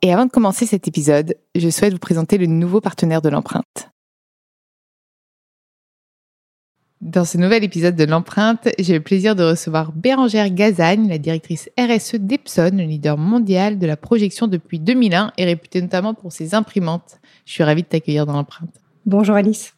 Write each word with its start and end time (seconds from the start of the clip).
Et 0.00 0.12
avant 0.12 0.26
de 0.26 0.30
commencer 0.30 0.64
cet 0.64 0.86
épisode, 0.86 1.36
je 1.56 1.68
souhaite 1.68 1.92
vous 1.92 1.98
présenter 1.98 2.38
le 2.38 2.46
nouveau 2.46 2.80
partenaire 2.80 3.20
de 3.20 3.28
l'empreinte. 3.28 3.90
Dans 7.00 7.24
ce 7.24 7.38
nouvel 7.38 7.62
épisode 7.62 7.96
de 7.96 8.04
l'empreinte, 8.04 8.68
j'ai 8.78 8.94
le 8.94 9.02
plaisir 9.02 9.36
de 9.36 9.44
recevoir 9.44 9.92
Bérangère 9.92 10.50
Gazagne, 10.50 11.08
la 11.08 11.18
directrice 11.18 11.70
RSE 11.78 12.16
d'Epson, 12.16 12.70
le 12.74 12.84
leader 12.84 13.16
mondial 13.16 13.78
de 13.78 13.86
la 13.86 13.96
projection 13.96 14.48
depuis 14.48 14.80
2001 14.80 15.32
et 15.36 15.44
réputée 15.44 15.80
notamment 15.80 16.14
pour 16.14 16.32
ses 16.32 16.54
imprimantes. 16.54 17.20
Je 17.44 17.52
suis 17.52 17.64
ravie 17.64 17.82
de 17.82 17.88
t'accueillir 17.88 18.26
dans 18.26 18.32
l'empreinte. 18.32 18.74
Bonjour 19.06 19.36
Alice. 19.36 19.74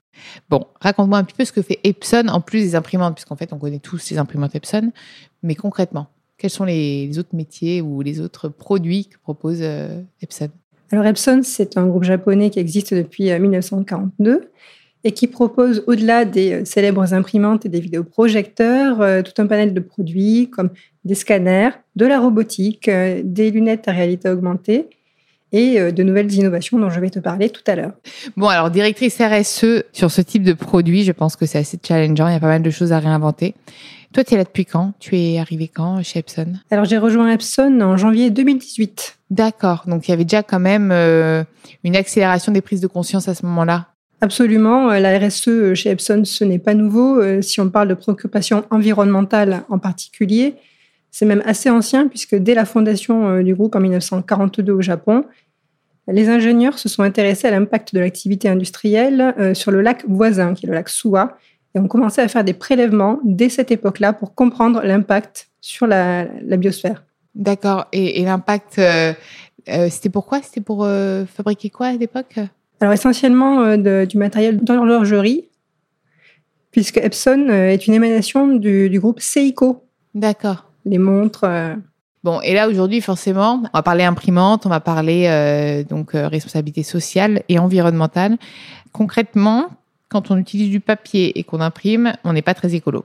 Bon, 0.48 0.66
raconte-moi 0.80 1.18
un 1.18 1.24
petit 1.24 1.36
peu 1.36 1.44
ce 1.44 1.52
que 1.52 1.62
fait 1.62 1.80
Epson 1.84 2.28
en 2.28 2.40
plus 2.40 2.60
des 2.60 2.74
imprimantes, 2.74 3.14
puisqu'en 3.14 3.36
fait 3.36 3.52
on 3.52 3.58
connaît 3.58 3.78
tous 3.78 4.10
les 4.10 4.18
imprimantes 4.18 4.54
Epson, 4.54 4.90
mais 5.42 5.54
concrètement, 5.54 6.08
quels 6.40 6.50
sont 6.50 6.64
les, 6.64 7.18
autres 7.18 7.34
métiers 7.34 7.82
ou 7.82 8.00
les 8.00 8.20
autres 8.20 8.48
produits 8.48 9.04
que 9.04 9.18
propose 9.18 9.58
euh, 9.60 10.00
Epson? 10.22 10.48
Alors 10.90 11.04
Epson, 11.04 11.42
c'est 11.44 11.76
un 11.76 11.86
groupe 11.86 12.02
japonais 12.02 12.48
qui 12.48 12.58
existe 12.58 12.94
depuis 12.94 13.30
1942 13.30 14.30
euh, 14.30 14.40
et 15.04 15.12
qui 15.12 15.26
propose, 15.26 15.84
au-delà 15.86 16.24
des 16.24 16.52
euh, 16.52 16.64
célèbres 16.64 17.12
imprimantes 17.12 17.66
et 17.66 17.68
des 17.68 17.80
vidéoprojecteurs, 17.80 19.22
tout 19.22 19.34
un 19.36 19.46
panel 19.46 19.74
de 19.74 19.80
produits 19.80 20.48
comme 20.50 20.70
des 21.04 21.14
scanners, 21.14 21.70
de 21.94 22.06
la 22.06 22.18
robotique, 22.18 22.88
des 22.88 23.50
lunettes 23.50 23.86
à 23.86 23.92
réalité 23.92 24.30
augmentée 24.30 24.88
et 25.52 25.80
de 25.92 26.02
nouvelles 26.04 26.32
innovations 26.32 26.78
dont 26.78 26.90
je 26.90 27.00
vais 27.00 27.10
te 27.10 27.18
parler 27.18 27.50
tout 27.50 27.62
à 27.66 27.74
l'heure. 27.74 27.92
Bon, 28.36 28.46
alors 28.46 28.70
directrice 28.70 29.20
RSE 29.20 29.82
sur 29.92 30.10
ce 30.10 30.20
type 30.20 30.44
de 30.44 30.52
produit, 30.52 31.02
je 31.02 31.12
pense 31.12 31.34
que 31.34 31.44
c'est 31.44 31.58
assez 31.58 31.78
challengeant, 31.82 32.28
il 32.28 32.34
y 32.34 32.36
a 32.36 32.40
pas 32.40 32.46
mal 32.46 32.62
de 32.62 32.70
choses 32.70 32.92
à 32.92 33.00
réinventer. 33.00 33.54
Toi, 34.12 34.24
tu 34.24 34.34
es 34.34 34.36
là 34.36 34.44
depuis 34.44 34.64
quand? 34.64 34.92
Tu 34.98 35.16
es 35.16 35.38
arrivé 35.38 35.68
quand 35.68 36.02
chez 36.02 36.18
Epson? 36.18 36.54
Alors, 36.72 36.84
j'ai 36.84 36.98
rejoint 36.98 37.30
Epson 37.30 37.80
en 37.80 37.96
janvier 37.96 38.30
2018. 38.30 39.18
D'accord. 39.30 39.84
Donc, 39.86 40.08
il 40.08 40.10
y 40.10 40.14
avait 40.14 40.24
déjà 40.24 40.42
quand 40.42 40.58
même 40.58 40.90
euh, 40.90 41.44
une 41.84 41.94
accélération 41.94 42.50
des 42.50 42.60
prises 42.60 42.80
de 42.80 42.88
conscience 42.88 43.28
à 43.28 43.34
ce 43.34 43.46
moment-là. 43.46 43.86
Absolument. 44.20 44.90
Euh, 44.90 44.98
la 44.98 45.16
RSE 45.16 45.48
euh, 45.48 45.74
chez 45.76 45.90
Epson, 45.90 46.24
ce 46.24 46.42
n'est 46.42 46.58
pas 46.58 46.74
nouveau. 46.74 47.22
Si 47.40 47.60
on 47.60 47.70
parle 47.70 47.86
de 47.86 47.94
préoccupations 47.94 48.64
environnementales 48.70 49.62
en 49.68 49.78
particulier, 49.78 50.56
c'est 51.12 51.24
même 51.24 51.42
assez 51.46 51.70
ancien 51.70 52.08
puisque 52.08 52.34
dès 52.34 52.54
la 52.54 52.64
fondation 52.64 53.40
du 53.42 53.54
groupe 53.54 53.76
en 53.76 53.80
1942 53.80 54.72
au 54.72 54.80
Japon, 54.80 55.24
les 56.08 56.28
ingénieurs 56.28 56.78
se 56.80 56.88
sont 56.88 57.04
intéressés 57.04 57.46
à 57.46 57.52
l'impact 57.52 57.94
de 57.94 58.00
l'activité 58.00 58.48
industrielle 58.48 59.52
sur 59.54 59.70
le 59.70 59.80
lac 59.80 60.04
voisin, 60.08 60.54
qui 60.54 60.66
est 60.66 60.68
le 60.68 60.74
lac 60.74 60.88
Suwa, 60.88 61.36
et 61.74 61.78
on 61.78 61.86
commençait 61.86 62.22
à 62.22 62.28
faire 62.28 62.44
des 62.44 62.52
prélèvements 62.52 63.20
dès 63.24 63.48
cette 63.48 63.70
époque-là 63.70 64.12
pour 64.12 64.34
comprendre 64.34 64.82
l'impact 64.82 65.48
sur 65.60 65.86
la, 65.86 66.24
biosphère. 66.56 67.04
D'accord. 67.34 67.86
Et, 67.92 68.24
l'impact, 68.24 68.78
euh, 68.78 69.12
euh, 69.68 69.88
c'était 69.88 70.08
pourquoi 70.08 70.42
C'était 70.42 70.60
pour 70.60 70.84
euh, 70.84 71.24
fabriquer 71.26 71.70
quoi 71.70 71.88
à 71.88 71.92
l'époque? 71.92 72.38
Alors 72.80 72.94
essentiellement 72.94 73.76
du 73.76 74.16
matériel 74.16 74.64
d'horlogerie, 74.64 75.44
puisque 76.70 76.96
Epson 76.96 77.48
est 77.50 77.86
une 77.86 77.92
émanation 77.92 78.46
du, 78.46 78.98
groupe 78.98 79.20
Seiko. 79.20 79.84
D'accord. 80.14 80.64
Les 80.86 80.96
montres. 80.96 81.44
Bon, 82.24 82.40
et 82.40 82.54
là 82.54 82.70
aujourd'hui, 82.70 83.02
forcément, 83.02 83.62
on 83.64 83.76
va 83.76 83.82
parler 83.82 84.04
imprimante, 84.04 84.64
on 84.64 84.70
va 84.70 84.80
parler 84.80 85.84
donc 85.90 86.12
responsabilité 86.14 86.82
sociale 86.82 87.42
et 87.50 87.58
environnementale. 87.58 88.38
Concrètement, 88.92 89.68
quand 90.10 90.30
on 90.30 90.36
utilise 90.36 90.70
du 90.70 90.80
papier 90.80 91.38
et 91.38 91.44
qu'on 91.44 91.60
imprime, 91.60 92.12
on 92.24 92.32
n'est 92.32 92.42
pas 92.42 92.54
très 92.54 92.74
écolo. 92.74 93.04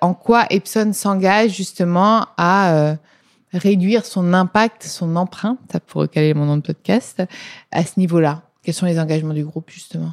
En 0.00 0.14
quoi 0.14 0.46
Epson 0.50 0.92
s'engage 0.92 1.56
justement 1.56 2.26
à 2.36 2.74
euh, 2.74 2.94
réduire 3.52 4.04
son 4.04 4.32
impact, 4.32 4.84
son 4.84 5.16
empreinte, 5.16 5.78
pour 5.86 6.02
recaler 6.02 6.32
mon 6.34 6.46
nom 6.46 6.56
de 6.56 6.62
podcast, 6.62 7.22
à 7.72 7.84
ce 7.84 7.98
niveau-là? 7.98 8.42
Quels 8.62 8.74
sont 8.74 8.86
les 8.86 9.00
engagements 9.00 9.34
du 9.34 9.44
groupe 9.44 9.70
justement? 9.70 10.12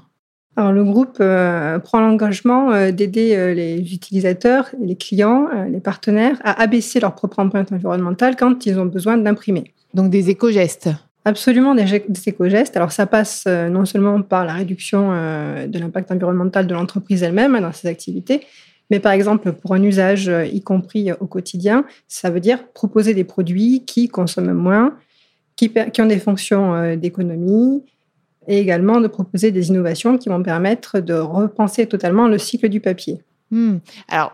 Alors, 0.55 0.71
le 0.71 0.83
groupe 0.83 1.17
euh, 1.19 1.77
prend 1.77 1.99
l'engagement 1.99 2.71
euh, 2.71 2.91
d'aider 2.91 3.53
les 3.53 3.93
utilisateurs, 3.93 4.69
les 4.81 4.95
clients, 4.95 5.47
les 5.69 5.79
partenaires 5.79 6.37
à 6.43 6.59
abaisser 6.61 6.99
leur 6.99 7.13
propre 7.13 7.39
empreinte 7.39 7.71
environnementale 7.71 8.35
quand 8.35 8.65
ils 8.65 8.79
ont 8.79 8.85
besoin 8.85 9.17
d'imprimer. 9.17 9.73
Donc 9.93 10.09
des 10.09 10.29
éco-gestes 10.29 10.89
Absolument, 11.27 11.75
des, 11.75 12.01
éco-gestes. 12.25 12.77
Alors, 12.77 12.93
ça 12.93 13.05
passe 13.05 13.43
euh, 13.47 13.67
non 13.67 13.83
seulement 13.83 14.21
par 14.21 14.45
la 14.45 14.53
réduction 14.53 15.09
euh, 15.11 15.67
de 15.67 15.77
l'impact 15.77 16.09
environnemental 16.09 16.67
de 16.67 16.73
l'entreprise 16.73 17.21
elle-même 17.21 17.53
hein, 17.53 17.59
dans 17.59 17.73
ses 17.73 17.89
activités, 17.89 18.47
mais 18.89 19.01
par 19.01 19.11
exemple, 19.11 19.51
pour 19.51 19.73
un 19.73 19.83
usage, 19.83 20.29
euh, 20.29 20.45
y 20.45 20.61
compris 20.61 21.11
au 21.11 21.25
quotidien, 21.25 21.83
ça 22.07 22.29
veut 22.29 22.39
dire 22.39 22.65
proposer 22.71 23.13
des 23.13 23.25
produits 23.25 23.83
qui 23.85 24.07
consomment 24.07 24.53
moins, 24.53 24.95
qui, 25.57 25.69
ont 25.99 26.05
des 26.05 26.19
fonctions 26.19 26.95
d'économie, 26.95 27.83
et 28.47 28.59
également 28.59 29.01
de 29.01 29.09
proposer 29.09 29.51
des 29.51 29.67
innovations 29.67 30.17
qui 30.17 30.29
vont 30.29 30.41
permettre 30.41 31.01
de 31.01 31.15
repenser 31.15 31.87
totalement 31.87 32.29
le 32.29 32.37
cycle 32.37 32.69
du 32.69 32.79
papier. 32.79 33.19
Hmm. 33.51 33.79
Alors, 34.07 34.31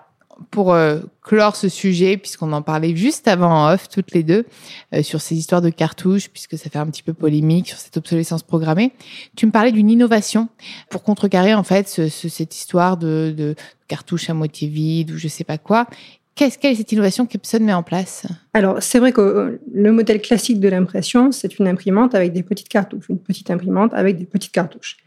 pour 0.51 0.73
euh, 0.73 0.99
clore 1.21 1.55
ce 1.55 1.69
sujet, 1.69 2.17
puisqu'on 2.17 2.51
en 2.53 2.61
parlait 2.61 2.95
juste 2.95 3.27
avant 3.27 3.65
en 3.65 3.73
off, 3.73 3.89
toutes 3.89 4.13
les 4.13 4.23
deux, 4.23 4.45
euh, 4.93 5.03
sur 5.03 5.21
ces 5.21 5.35
histoires 5.35 5.61
de 5.61 5.69
cartouches, 5.69 6.29
puisque 6.29 6.57
ça 6.57 6.69
fait 6.69 6.79
un 6.79 6.87
petit 6.87 7.03
peu 7.03 7.13
polémique 7.13 7.69
sur 7.69 7.77
cette 7.77 7.97
obsolescence 7.97 8.43
programmée, 8.43 8.91
tu 9.35 9.45
me 9.45 9.51
parlais 9.51 9.71
d'une 9.71 9.89
innovation 9.89 10.49
pour 10.89 11.03
contrecarrer 11.03 11.53
en 11.53 11.63
fait 11.63 11.87
cette 11.87 12.55
histoire 12.55 12.97
de, 12.97 13.55
cartouches 13.87 14.29
à 14.29 14.33
moitié 14.33 14.67
vide 14.67 15.11
ou 15.11 15.17
je 15.17 15.27
sais 15.27 15.43
pas 15.43 15.57
quoi. 15.57 15.87
Qu'est-ce 16.35 16.57
quelle 16.57 16.75
cette 16.75 16.91
innovation 16.91 17.27
qu'Epson 17.27 17.59
met 17.59 17.73
en 17.73 17.83
place? 17.83 18.25
Alors, 18.55 18.81
c'est 18.81 18.97
vrai 18.97 19.11
que 19.11 19.21
euh, 19.21 19.61
le 19.71 19.91
modèle 19.91 20.19
classique 20.19 20.59
de 20.59 20.67
l'impression, 20.67 21.31
c'est 21.31 21.59
une 21.59 21.67
imprimante 21.67 22.15
avec 22.15 22.33
des 22.33 22.41
petites 22.41 22.69
cartouches, 22.69 23.07
une 23.09 23.19
petite 23.19 23.51
imprimante 23.51 23.93
avec 23.93 24.17
des 24.17 24.25
petites 24.25 24.51
cartouches. 24.51 24.97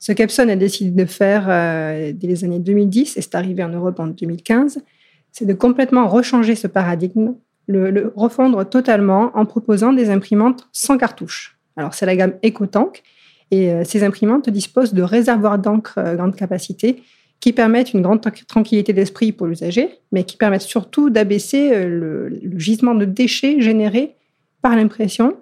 Ce 0.00 0.12
qu'Epson 0.12 0.48
a 0.48 0.56
décidé 0.56 0.90
de 0.90 1.04
faire 1.04 1.44
euh, 1.48 2.12
dès 2.14 2.26
les 2.26 2.42
années 2.42 2.58
2010, 2.58 3.18
et 3.18 3.20
c'est 3.20 3.34
arrivé 3.34 3.62
en 3.62 3.68
Europe 3.68 4.00
en 4.00 4.06
2015, 4.06 4.82
c'est 5.30 5.44
de 5.44 5.52
complètement 5.52 6.08
rechanger 6.08 6.54
ce 6.54 6.66
paradigme, 6.66 7.34
le, 7.66 8.10
refondre 8.16 8.68
totalement 8.68 9.30
en 9.34 9.44
proposant 9.44 9.92
des 9.92 10.08
imprimantes 10.08 10.68
sans 10.72 10.96
cartouche. 10.96 11.58
Alors 11.76 11.92
c'est 11.92 12.06
la 12.06 12.16
gamme 12.16 12.32
EcoTank, 12.42 13.02
et 13.50 13.70
euh, 13.70 13.84
ces 13.84 14.02
imprimantes 14.02 14.48
disposent 14.48 14.94
de 14.94 15.02
réservoirs 15.02 15.58
d'encre 15.58 15.98
euh, 15.98 16.16
grande 16.16 16.34
capacité 16.34 17.02
qui 17.40 17.52
permettent 17.52 17.92
une 17.92 18.00
grande 18.00 18.22
tranquillité 18.48 18.94
d'esprit 18.94 19.32
pour 19.32 19.46
l'usager, 19.46 20.00
mais 20.12 20.24
qui 20.24 20.38
permettent 20.38 20.62
surtout 20.62 21.10
d'abaisser 21.10 21.86
le, 21.86 22.28
le, 22.28 22.58
gisement 22.58 22.94
de 22.94 23.06
déchets 23.06 23.60
générés 23.60 24.14
par 24.60 24.76
l'impression, 24.76 25.36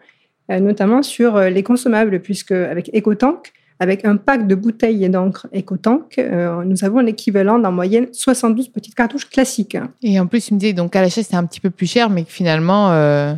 notamment 0.49 1.03
sur 1.03 1.41
les 1.41 1.65
consommables, 1.65 2.21
puisque 2.21 2.53
avec 2.53 2.89
EcoTank, 2.95 3.53
avec 3.81 4.05
un 4.05 4.17
pack 4.17 4.47
de 4.47 4.55
bouteilles 4.55 5.09
d'encre 5.09 5.47
EcoTank, 5.55 6.19
euh, 6.19 6.65
nous 6.65 6.85
avons 6.85 6.99
l'équivalent 6.99 7.59
d'en 7.59 7.71
moyenne 7.71 8.09
72 8.13 8.69
petites 8.69 8.95
cartouches 8.95 9.29
classiques. 9.29 9.77
Et 10.03 10.19
en 10.19 10.27
plus, 10.27 10.49
il 10.49 10.55
me 10.55 10.59
disait 10.59 10.73
donc 10.73 10.97
à 10.97 11.03
l'achat 11.03 11.23
c'est 11.23 11.37
un 11.37 11.45
petit 11.45 11.61
peu 11.61 11.71
plus 11.71 11.87
cher, 11.87 12.11
mais 12.11 12.25
que 12.25 12.31
finalement, 12.31 12.91
euh, 12.91 13.35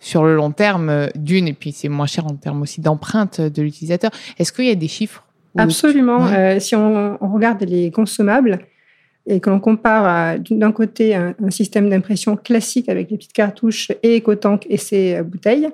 sur 0.00 0.24
le 0.24 0.34
long 0.34 0.50
terme, 0.50 0.88
euh, 0.88 1.06
d'une, 1.14 1.46
et 1.46 1.52
puis 1.52 1.70
c'est 1.72 1.88
moins 1.88 2.06
cher 2.06 2.26
en 2.26 2.34
termes 2.34 2.62
aussi 2.62 2.80
d'empreinte 2.80 3.40
de 3.40 3.62
l'utilisateur. 3.62 4.10
Est-ce 4.38 4.52
qu'il 4.52 4.66
y 4.66 4.70
a 4.70 4.74
des 4.74 4.88
chiffres 4.88 5.24
Absolument. 5.56 6.28
si 6.60 6.74
on, 6.74 7.18
regarde 7.20 7.62
les 7.62 7.90
consommables, 7.90 8.60
et 9.26 9.38
que 9.38 9.50
l'on 9.50 9.60
compare 9.60 10.38
d'un 10.50 10.72
côté 10.72 11.14
un, 11.14 11.34
un 11.44 11.50
système 11.50 11.90
d'impression 11.90 12.36
classique 12.36 12.88
avec 12.88 13.10
les 13.10 13.18
petites 13.18 13.34
cartouches 13.34 13.92
et 14.02 14.16
EcoTank 14.16 14.66
et 14.70 14.78
ses 14.78 15.22
bouteilles, 15.22 15.68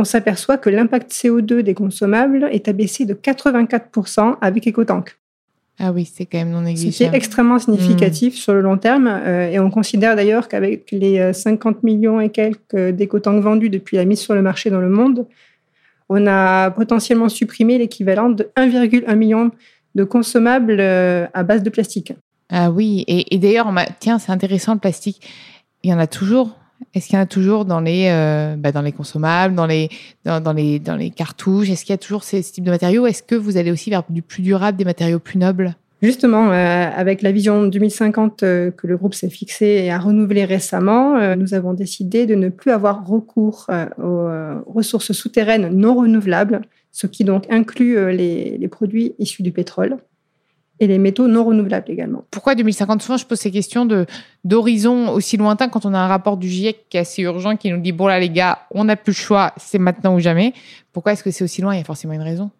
on 0.00 0.04
s'aperçoit 0.04 0.56
que 0.56 0.70
l'impact 0.70 1.12
CO2 1.12 1.60
des 1.60 1.74
consommables 1.74 2.48
est 2.50 2.68
abaissé 2.68 3.04
de 3.04 3.12
84% 3.12 4.36
avec 4.40 4.66
EcoTank. 4.66 5.16
Ah 5.78 5.92
oui, 5.92 6.10
c'est 6.10 6.26
quand 6.26 6.38
même 6.38 6.50
non 6.50 6.62
négligeable. 6.62 6.92
C'est 6.94 7.16
extrêmement 7.16 7.58
significatif 7.58 8.34
hmm. 8.34 8.36
sur 8.36 8.52
le 8.54 8.60
long 8.62 8.78
terme. 8.78 9.06
Euh, 9.06 9.50
et 9.50 9.58
on 9.58 9.70
considère 9.70 10.16
d'ailleurs 10.16 10.48
qu'avec 10.48 10.90
les 10.90 11.32
50 11.32 11.76
euh, 11.76 11.78
millions 11.82 12.20
et 12.20 12.30
quelques 12.30 12.90
d'EcoTank 12.90 13.42
vendus 13.42 13.70
depuis 13.70 13.96
la 13.96 14.04
mise 14.04 14.20
sur 14.20 14.34
le 14.34 14.42
marché 14.42 14.70
dans 14.70 14.80
le 14.80 14.90
monde, 14.90 15.26
on 16.08 16.26
a 16.26 16.70
potentiellement 16.70 17.28
supprimé 17.28 17.78
l'équivalent 17.78 18.30
de 18.30 18.50
1,1 18.56 19.14
million 19.16 19.50
de 19.94 20.04
consommables 20.04 20.78
euh, 20.80 21.26
à 21.34 21.42
base 21.42 21.62
de 21.62 21.70
plastique. 21.70 22.12
Ah 22.50 22.70
oui, 22.70 23.04
et, 23.06 23.34
et 23.34 23.38
d'ailleurs, 23.38 23.72
tiens, 24.00 24.18
c'est 24.18 24.32
intéressant 24.32 24.74
le 24.74 24.80
plastique. 24.80 25.26
Il 25.82 25.90
y 25.90 25.94
en 25.94 25.98
a 25.98 26.06
toujours 26.06 26.58
Est-ce 26.94 27.06
qu'il 27.06 27.16
y 27.16 27.18
en 27.18 27.22
a 27.22 27.26
toujours 27.26 27.64
dans 27.64 27.80
les, 27.80 28.08
euh, 28.10 28.56
bah, 28.56 28.72
dans 28.72 28.82
les 28.82 28.92
consommables, 28.92 29.54
dans 29.54 29.66
les, 29.66 29.88
dans, 30.24 30.52
les, 30.52 30.78
dans 30.78 30.96
les 30.96 31.10
cartouches? 31.10 31.70
Est-ce 31.70 31.84
qu'il 31.84 31.92
y 31.92 31.94
a 31.94 31.98
toujours 31.98 32.24
ces, 32.24 32.42
ce 32.42 32.52
type 32.52 32.64
de 32.64 32.70
matériaux? 32.70 33.06
Est-ce 33.06 33.22
que 33.22 33.34
vous 33.34 33.56
allez 33.56 33.70
aussi 33.70 33.90
vers 33.90 34.02
du 34.08 34.22
plus 34.22 34.42
durable, 34.42 34.76
des 34.76 34.84
matériaux 34.84 35.18
plus 35.18 35.38
nobles? 35.38 35.74
Justement, 36.02 36.50
euh, 36.50 36.90
avec 36.94 37.20
la 37.20 37.30
vision 37.30 37.66
2050 37.66 38.42
euh, 38.42 38.70
que 38.70 38.86
le 38.86 38.96
groupe 38.96 39.14
s'est 39.14 39.28
fixé 39.28 39.66
et 39.66 39.90
a 39.90 39.98
renouvelé 39.98 40.46
récemment, 40.46 41.36
nous 41.36 41.54
avons 41.54 41.74
décidé 41.74 42.26
de 42.26 42.34
ne 42.34 42.48
plus 42.48 42.70
avoir 42.70 43.06
recours 43.06 43.66
aux 44.02 44.28
ressources 44.66 45.12
souterraines 45.12 45.68
non 45.68 45.94
renouvelables, 45.94 46.62
ce 46.90 47.06
qui 47.06 47.24
donc 47.24 47.44
inclut 47.50 48.10
les 48.12 48.68
produits 48.68 49.12
issus 49.18 49.42
du 49.42 49.52
pétrole 49.52 49.98
et 50.80 50.86
les 50.86 50.98
métaux 50.98 51.28
non 51.28 51.44
renouvelables 51.44 51.90
également. 51.90 52.24
Pourquoi 52.30 52.54
2050 52.54 53.02
Souvent, 53.02 53.18
je 53.18 53.26
pose 53.26 53.38
ces 53.38 53.50
questions 53.50 53.84
de 53.84 54.06
d'horizon 54.44 55.10
aussi 55.10 55.36
lointain 55.36 55.68
quand 55.68 55.84
on 55.84 55.92
a 55.92 55.98
un 55.98 56.08
rapport 56.08 56.38
du 56.38 56.48
GIEC 56.48 56.88
qui 56.88 56.96
est 56.96 57.00
assez 57.00 57.22
urgent, 57.22 57.56
qui 57.56 57.70
nous 57.70 57.78
dit 57.78 57.92
bon 57.92 58.06
là 58.06 58.18
les 58.18 58.30
gars, 58.30 58.60
on 58.70 58.84
n'a 58.84 58.96
plus 58.96 59.12
le 59.12 59.16
choix, 59.16 59.52
c'est 59.58 59.78
maintenant 59.78 60.16
ou 60.16 60.20
jamais. 60.20 60.54
Pourquoi 60.92 61.12
est-ce 61.12 61.22
que 61.22 61.30
c'est 61.30 61.44
aussi 61.44 61.60
loin? 61.60 61.74
Il 61.74 61.78
y 61.78 61.82
a 61.82 61.84
forcément 61.84 62.14
une 62.14 62.22
raison. 62.22 62.50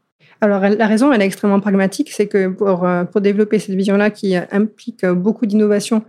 Alors 0.43 0.61
la 0.61 0.87
raison, 0.87 1.13
elle 1.13 1.23
est 1.23 1.27
extrêmement 1.27 1.61
pragmatique, 1.61 2.11
c'est 2.11 2.27
que 2.27 2.49
pour, 2.49 2.85
euh, 2.85 3.05
pour 3.05 3.21
développer 3.21 3.59
cette 3.59 3.75
vision-là 3.75 4.11
qui 4.11 4.37
implique 4.37 5.05
beaucoup 5.07 5.47
d'innovation, 5.47 6.03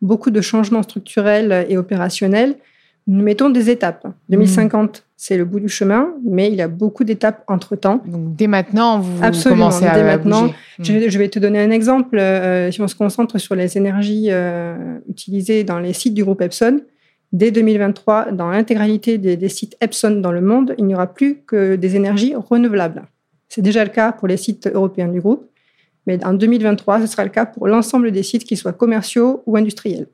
beaucoup 0.00 0.30
de 0.30 0.40
changements 0.40 0.82
structurels 0.82 1.66
et 1.68 1.76
opérationnels, 1.76 2.56
nous 3.06 3.22
mettons 3.22 3.50
des 3.50 3.70
étapes. 3.70 4.06
2050, 4.28 4.98
mmh. 4.98 5.05
C'est 5.16 5.38
le 5.38 5.46
bout 5.46 5.60
du 5.60 5.68
chemin, 5.68 6.12
mais 6.24 6.48
il 6.48 6.54
y 6.54 6.62
a 6.62 6.68
beaucoup 6.68 7.02
d'étapes 7.02 7.42
entre-temps. 7.48 8.02
Donc 8.06 8.36
dès 8.36 8.46
maintenant, 8.46 9.00
vous 9.00 9.24
Absolument, 9.24 9.68
commencez 9.68 9.86
à 9.86 9.94
dès 9.94 10.04
maintenant. 10.04 10.50
Bouger. 10.78 11.08
Je, 11.08 11.18
vais 11.18 11.28
te 11.28 11.38
donner 11.38 11.58
un 11.60 11.70
exemple. 11.70 12.18
Euh, 12.18 12.70
si 12.70 12.82
on 12.82 12.88
se 12.88 12.94
concentre 12.94 13.38
sur 13.38 13.54
les 13.54 13.78
énergies 13.78 14.26
euh, 14.28 14.98
utilisées 15.08 15.64
dans 15.64 15.78
les 15.78 15.94
sites 15.94 16.12
du 16.12 16.22
groupe 16.22 16.42
Epson, 16.42 16.82
dès 17.32 17.50
2023, 17.50 18.32
dans 18.32 18.50
l'intégralité 18.50 19.16
des, 19.16 19.38
des 19.38 19.48
sites 19.48 19.76
Epson 19.80 20.20
dans 20.20 20.32
le 20.32 20.42
monde, 20.42 20.74
il 20.76 20.84
n'y 20.84 20.94
aura 20.94 21.06
plus 21.06 21.38
que 21.46 21.76
des 21.76 21.96
énergies 21.96 22.34
renouvelables. 22.34 23.04
C'est 23.48 23.62
déjà 23.62 23.84
le 23.84 23.90
cas 23.90 24.12
pour 24.12 24.28
les 24.28 24.36
sites 24.36 24.66
européens 24.66 25.08
du 25.08 25.20
groupe, 25.20 25.48
mais 26.06 26.22
en 26.26 26.34
2023, 26.34 27.00
ce 27.00 27.06
sera 27.06 27.24
le 27.24 27.30
cas 27.30 27.46
pour 27.46 27.68
l'ensemble 27.68 28.12
des 28.12 28.22
sites, 28.22 28.44
qu'ils 28.44 28.58
soient 28.58 28.74
commerciaux 28.74 29.42
ou 29.46 29.56
industriels. 29.56 30.08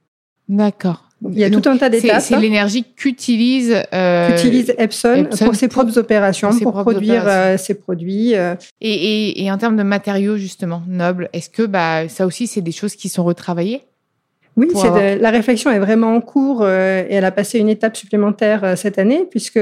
D'accord. 0.48 1.08
Il 1.30 1.38
y 1.38 1.44
a 1.44 1.50
tout 1.50 1.68
un 1.68 1.76
tas 1.76 1.88
d'étapes. 1.88 2.20
C'est 2.20 2.38
l'énergie 2.38 2.84
qu'utilise 2.84 3.76
euh, 3.92 4.30
qu'utilise 4.30 4.74
Epson, 4.78 5.28
pour 5.44 5.54
ses 5.54 5.68
propres 5.68 5.98
opérations, 5.98 6.50
pour, 6.58 6.72
produire 6.72 7.24
euh, 7.26 7.56
ses 7.56 7.74
produits. 7.74 8.34
Euh. 8.34 8.54
Et, 8.80 8.92
et, 8.92 9.44
et, 9.44 9.50
en 9.52 9.58
termes 9.58 9.76
de 9.76 9.82
matériaux 9.82 10.36
justement 10.36 10.82
nobles, 10.88 11.28
est-ce 11.32 11.50
que 11.50 11.62
bah, 11.62 12.08
ça 12.08 12.26
aussi 12.26 12.46
c'est 12.46 12.60
des 12.60 12.72
choses 12.72 12.96
qui 12.96 13.08
sont 13.08 13.24
retravaillées? 13.24 13.82
Oui, 14.56 14.68
la 14.74 15.30
réflexion 15.30 15.70
est 15.70 15.78
vraiment 15.78 16.14
en 16.14 16.20
cours 16.20 16.66
et 16.66 17.06
elle 17.08 17.24
a 17.24 17.30
passé 17.30 17.58
une 17.58 17.70
étape 17.70 17.96
supplémentaire 17.96 18.76
cette 18.76 18.98
année 18.98 19.24
puisque 19.30 19.58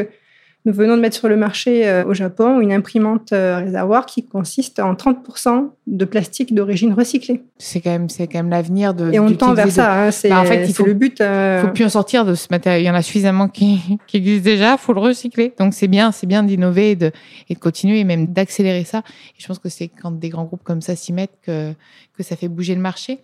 nous 0.66 0.74
venons 0.74 0.96
de 0.96 1.00
mettre 1.00 1.16
sur 1.16 1.28
le 1.28 1.36
marché 1.36 1.88
euh, 1.88 2.04
au 2.04 2.12
Japon 2.12 2.60
une 2.60 2.70
imprimante 2.70 3.32
euh, 3.32 3.56
réservoir 3.56 4.04
qui 4.04 4.26
consiste 4.26 4.78
en 4.78 4.92
30% 4.92 5.70
de 5.86 6.04
plastique 6.04 6.54
d'origine 6.54 6.92
recyclée. 6.92 7.42
C'est 7.56 7.80
quand 7.80 7.90
même, 7.90 8.10
c'est 8.10 8.26
quand 8.26 8.38
même 8.38 8.50
l'avenir 8.50 8.92
de. 8.92 9.10
Et 9.10 9.18
on 9.18 9.32
tend 9.32 9.54
vers 9.54 9.70
ça. 9.70 10.04
Hein, 10.04 10.10
c'est 10.10 10.28
bah, 10.28 10.40
en 10.40 10.44
fait, 10.44 10.66
il 10.66 10.74
faut, 10.74 10.84
le 10.84 10.92
but. 10.92 11.20
Euh... 11.22 11.62
faut 11.62 11.68
plus 11.68 11.84
en 11.84 11.88
sortir 11.88 12.26
de 12.26 12.34
ce 12.34 12.48
matériel. 12.50 12.82
Il 12.82 12.86
y 12.86 12.90
en 12.90 12.94
a 12.94 13.00
suffisamment 13.00 13.48
qui, 13.48 13.80
qui 14.06 14.18
existent 14.18 14.44
déjà. 14.44 14.76
Faut 14.76 14.92
le 14.92 15.00
recycler. 15.00 15.54
Donc 15.58 15.72
c'est 15.72 15.88
bien, 15.88 16.12
c'est 16.12 16.26
bien 16.26 16.42
d'innover 16.42 16.90
et 16.90 16.96
de, 16.96 17.10
et 17.48 17.54
de 17.54 17.58
continuer 17.58 18.00
et 18.00 18.04
même 18.04 18.26
d'accélérer 18.26 18.84
ça. 18.84 18.98
Et 18.98 19.40
je 19.40 19.46
pense 19.46 19.58
que 19.58 19.70
c'est 19.70 19.88
quand 19.88 20.10
des 20.10 20.28
grands 20.28 20.44
groupes 20.44 20.62
comme 20.62 20.82
ça 20.82 20.94
s'y 20.94 21.12
mettent 21.12 21.38
que 21.42 21.72
que 22.16 22.22
ça 22.22 22.36
fait 22.36 22.48
bouger 22.48 22.74
le 22.74 22.82
marché. 22.82 23.20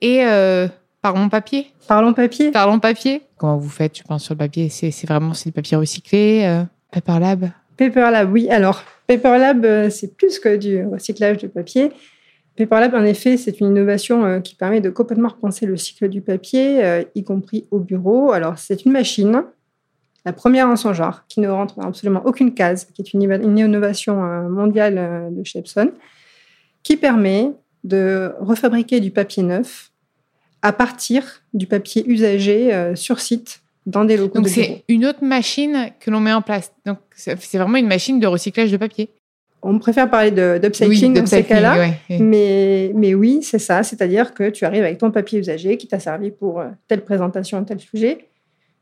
Et 0.00 0.24
euh, 0.24 0.66
Parlons 1.02 1.28
papier. 1.28 1.72
Parlons 1.88 2.12
papier. 2.12 2.50
Parlons 2.50 2.78
papier. 2.78 3.22
Comment 3.38 3.56
vous 3.56 3.70
faites, 3.70 3.96
je 3.96 4.02
pense, 4.02 4.24
sur 4.24 4.34
le 4.34 4.38
papier? 4.38 4.68
C'est 4.68 5.06
vraiment 5.06 5.32
c'est 5.32 5.48
du 5.48 5.52
papier 5.52 5.76
recyclé 5.76 6.64
euh 6.90 7.00
Paperlab 7.00 7.50
Paperlab, 7.76 8.32
oui. 8.32 8.48
Alors, 8.50 8.82
Paperlab, 9.06 9.64
euh, 9.64 9.90
c'est 9.90 10.16
plus 10.16 10.38
que 10.38 10.56
du 10.56 10.84
recyclage 10.86 11.38
de 11.38 11.46
papier. 11.46 11.92
Paperlab, 12.56 12.94
en 12.94 13.04
effet, 13.04 13.36
c'est 13.36 13.60
une 13.60 13.68
innovation 13.68 14.24
euh, 14.24 14.40
qui 14.40 14.54
permet 14.54 14.80
de 14.80 14.90
complètement 14.90 15.28
repenser 15.28 15.66
le 15.66 15.76
cycle 15.76 16.08
du 16.08 16.20
papier, 16.20 16.84
euh, 16.84 17.02
y 17.14 17.24
compris 17.24 17.66
au 17.70 17.78
bureau. 17.78 18.32
Alors, 18.32 18.58
c'est 18.58 18.84
une 18.84 18.92
machine, 18.92 19.44
la 20.26 20.32
première 20.32 20.68
en 20.68 20.76
son 20.76 20.92
genre, 20.92 21.22
qui 21.26 21.40
ne 21.40 21.48
rentre 21.48 21.76
dans 21.76 21.88
absolument 21.88 22.22
aucune 22.26 22.52
case, 22.52 22.84
qui 22.84 23.02
est 23.02 23.12
une, 23.14 23.22
innovation 23.22 24.14
mondiale 24.48 25.30
de 25.32 25.42
chez 25.42 25.60
Epson, 25.60 25.92
qui 26.82 26.98
permet 26.98 27.50
de 27.84 28.32
refabriquer 28.40 29.00
du 29.00 29.10
papier 29.10 29.42
neuf 29.42 29.90
à 30.60 30.74
partir 30.74 31.42
du 31.54 31.66
papier 31.66 32.04
usagé 32.06 32.94
sur 32.94 33.20
site 33.20 33.59
dans 33.86 34.04
des 34.04 34.16
locaux. 34.16 34.38
Donc 34.38 34.48
c'est 34.48 34.84
une 34.88 35.06
autre 35.06 35.24
machine 35.24 35.90
que 36.00 36.10
l'on 36.10 36.20
met 36.20 36.32
en 36.32 36.42
place. 36.42 36.72
Donc 36.86 36.98
c'est 37.14 37.58
vraiment 37.58 37.76
une 37.76 37.88
machine 37.88 38.20
de 38.20 38.26
recyclage 38.26 38.70
de 38.70 38.76
papier. 38.76 39.10
On 39.62 39.78
préfère 39.78 40.08
parler 40.08 40.30
d'upcycling 40.30 41.14
dans 41.14 41.26
ces 41.26 41.44
cas-là, 41.44 41.90
mais, 42.08 42.92
mais 42.94 43.14
oui, 43.14 43.40
c'est 43.42 43.58
ça. 43.58 43.82
C'est-à-dire 43.82 44.32
que 44.32 44.48
tu 44.48 44.64
arrives 44.64 44.84
avec 44.84 44.98
ton 44.98 45.10
papier 45.10 45.38
usagé 45.38 45.76
qui 45.76 45.86
t'a 45.86 45.98
servi 45.98 46.30
pour 46.30 46.60
euh, 46.60 46.68
telle 46.88 47.02
présentation, 47.02 47.62
tel 47.64 47.78
sujet, 47.78 48.26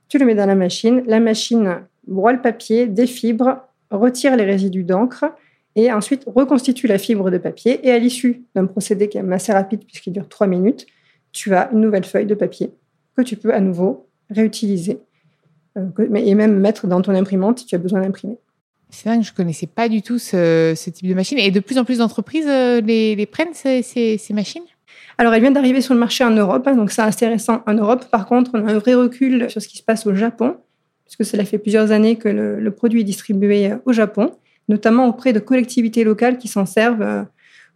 tu 0.09 0.19
le 0.19 0.27
mets 0.27 0.37
dans 0.37 0.47
la 0.47 0.55
machine, 0.55 1.03
la 1.07 1.19
machine 1.19 1.81
broie 2.07 2.33
le 2.33 2.41
papier, 2.41 2.87
défibre, 2.87 3.59
retire 3.91 4.37
les 4.37 4.45
résidus 4.45 4.85
d'encre 4.85 5.27
et 5.75 5.93
ensuite 5.93 6.25
reconstitue 6.27 6.87
la 6.87 6.99
fibre 6.99 7.31
de 7.31 7.39
papier. 7.39 7.87
Et 7.87 7.91
à 7.91 7.99
l'issue 7.99 8.43
d'un 8.55 8.67
procédé 8.67 9.09
qui 9.09 9.19
est 9.19 9.33
assez 9.33 9.53
rapide 9.53 9.85
puisqu'il 9.85 10.13
dure 10.13 10.29
trois 10.29 10.47
minutes, 10.47 10.87
tu 11.33 11.55
as 11.55 11.71
une 11.73 11.81
nouvelle 11.81 12.05
feuille 12.05 12.27
de 12.27 12.35
papier 12.35 12.71
que 13.17 13.23
tu 13.23 13.37
peux 13.37 13.53
à 13.53 13.61
nouveau 13.61 14.08
réutiliser 14.31 14.99
euh, 15.77 15.87
et 16.15 16.35
même 16.35 16.59
mettre 16.59 16.87
dans 16.87 17.03
ton 17.03 17.15
imprimante 17.15 17.61
si 17.61 17.67
tu 17.67 17.75
as 17.75 17.79
besoin 17.79 18.01
d'imprimer. 18.01 18.39
C'est 18.91 19.09
vrai 19.09 19.19
que 19.19 19.25
je 19.25 19.33
connaissais 19.33 19.67
pas 19.67 19.89
du 19.89 20.01
tout 20.01 20.19
ce, 20.19 20.73
type 20.91 21.09
de 21.09 21.15
machine. 21.15 21.39
Et 21.39 21.51
de 21.51 21.61
plus 21.61 21.79
en 21.79 21.85
plus 21.85 21.99
d'entreprises 21.99 22.47
euh, 22.49 22.81
les, 22.81 23.27
prennent, 23.27 23.53
ces, 23.53 23.83
ces, 23.83 24.33
machines? 24.33 24.63
Alors, 25.19 25.35
elles 25.35 25.41
viennent 25.41 25.53
d'arriver 25.53 25.81
sur 25.81 25.95
le 25.95 26.01
marché 26.01 26.25
en 26.25 26.31
Europe, 26.31 26.67
hein, 26.67 26.75
donc 26.75 26.91
c'est 26.91 27.03
intéressant 27.03 27.63
en 27.67 27.75
Europe. 27.75 28.07
Par 28.11 28.27
contre, 28.27 28.53
on 28.55 28.67
a 28.67 28.73
un 28.73 28.79
vrai 28.79 28.95
recul 28.95 29.51
sur 29.51 29.61
ce 29.61 29.69
qui 29.69 29.77
se 29.77 29.83
passe 29.83 30.07
au 30.07 30.15
Japon, 30.15 30.57
puisque 31.05 31.25
cela 31.25 31.45
fait 31.45 31.59
plusieurs 31.59 31.91
années 31.93 32.17
que 32.17 32.29
le, 32.29 32.71
produit 32.71 33.03
est 33.03 33.05
distribué 33.05 33.73
euh, 33.73 33.77
au 33.85 33.93
Japon, 33.93 34.31
notamment 34.69 35.07
auprès 35.07 35.33
de 35.33 35.39
collectivités 35.39 36.05
locales 36.05 36.39
qui 36.39 36.49
s'en 36.49 36.65
servent 36.65 37.27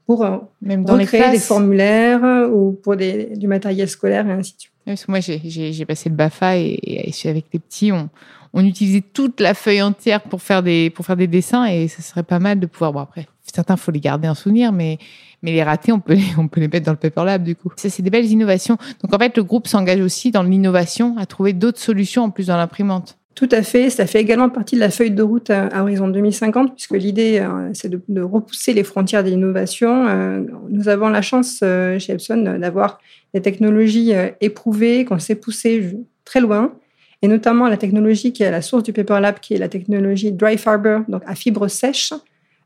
pour 0.07 0.27
Même 0.61 0.85
dans 0.85 0.99
recréer 0.99 1.31
des 1.31 1.39
formulaires 1.39 2.51
ou 2.53 2.73
pour 2.73 2.97
des, 2.97 3.37
du 3.37 3.47
matériel 3.47 3.89
scolaire 3.89 4.27
et 4.29 4.33
ainsi 4.33 4.55
de 4.55 4.61
suite. 4.61 4.73
Parce 4.85 5.05
que 5.05 5.11
moi, 5.13 5.21
j'ai 5.21 5.87
passé 5.87 6.09
le 6.09 6.17
BAFA 6.17 6.59
et, 6.59 6.79
et, 6.83 7.29
avec 7.29 7.47
les 7.53 7.61
petits, 7.61 7.93
on, 7.93 8.11
on, 8.53 8.65
utilisait 8.65 9.03
toute 9.03 9.41
la 9.41 9.55
feuille 9.55 9.81
entière 9.81 10.23
pour 10.23 10.43
faire 10.43 10.63
des, 10.63 10.91
pour 10.91 11.07
faire 11.07 11.17
des 11.17 11.29
dessins 11.29 11.67
et 11.67 11.87
ça 11.89 12.03
serait 12.03 12.25
pas 12.25 12.41
mal 12.41 12.59
de 12.59 12.67
pouvoir. 12.67 12.93
Bon, 12.93 13.01
après, 13.01 13.29
certains, 13.43 13.77
faut 13.77 13.93
les 13.93 14.01
garder 14.01 14.29
en 14.29 14.35
souvenir, 14.35 14.73
mais, 14.73 14.99
mais 15.43 15.53
les 15.53 15.63
ratés, 15.63 15.93
on 15.93 16.01
peut 16.01 16.15
les, 16.15 16.25
on 16.39 16.49
peut 16.49 16.61
les 16.61 16.69
mettre 16.69 16.87
dans 16.87 16.93
le 16.93 16.99
Paper 16.99 17.25
Lab, 17.25 17.45
du 17.45 17.55
coup. 17.55 17.71
Ça, 17.77 17.91
c'est 17.91 18.03
des 18.03 18.11
belles 18.11 18.31
innovations. 18.31 18.77
Donc, 19.03 19.15
en 19.15 19.19
fait, 19.19 19.37
le 19.37 19.45
groupe 19.45 19.69
s'engage 19.69 20.01
aussi 20.01 20.33
dans 20.33 20.43
l'innovation 20.43 21.17
à 21.19 21.27
trouver 21.27 21.53
d'autres 21.53 21.81
solutions 21.81 22.25
en 22.25 22.31
plus 22.31 22.49
dans 22.49 22.57
l'imprimante. 22.57 23.19
Tout 23.35 23.49
à 23.51 23.63
fait. 23.63 23.89
Ça 23.89 24.07
fait 24.07 24.21
également 24.21 24.51
partie 24.51 24.75
de 24.75 24.81
la 24.81 24.91
feuille 24.91 25.11
de 25.11 25.23
route 25.23 25.49
à, 25.51 25.83
horizon 25.83 26.09
2050, 26.09 26.75
puisque 26.75 26.93
l'idée, 26.93 27.39
euh, 27.41 27.71
c'est 27.73 27.89
de, 27.89 28.21
repousser 28.21 28.75
les 28.75 28.85
frontières 28.85 29.25
de 29.25 29.31
l'innovation. 29.31 30.07
Euh, 30.07 30.43
nous 30.69 30.89
avons 30.89 31.09
la 31.09 31.23
chance 31.23 31.61
euh, 31.63 31.99
chez 31.99 32.13
Epson 32.13 32.59
d'avoir 32.59 33.01
des 33.33 33.41
technologies 33.41 34.13
éprouvées, 34.41 35.07
qu'on 35.07 35.19
sait 35.19 35.35
pousser 35.35 35.97
très 36.27 36.41
loin, 36.41 36.75
et 37.23 37.29
notamment 37.29 37.69
la 37.69 37.79
technologie 37.79 38.33
qui 38.33 38.43
est 38.43 38.47
à 38.47 38.51
la 38.51 38.61
source 38.61 38.83
du 38.83 38.93
Paper 38.93 39.21
Lab, 39.21 39.41
qui 39.41 39.55
est 39.55 39.59
la 39.59 39.69
technologie 39.69 40.33
Dry 40.33 40.59
Fiber, 40.59 41.01
donc 41.09 41.23
à 41.27 41.35
fibre 41.35 41.69
sèche, 41.69 42.13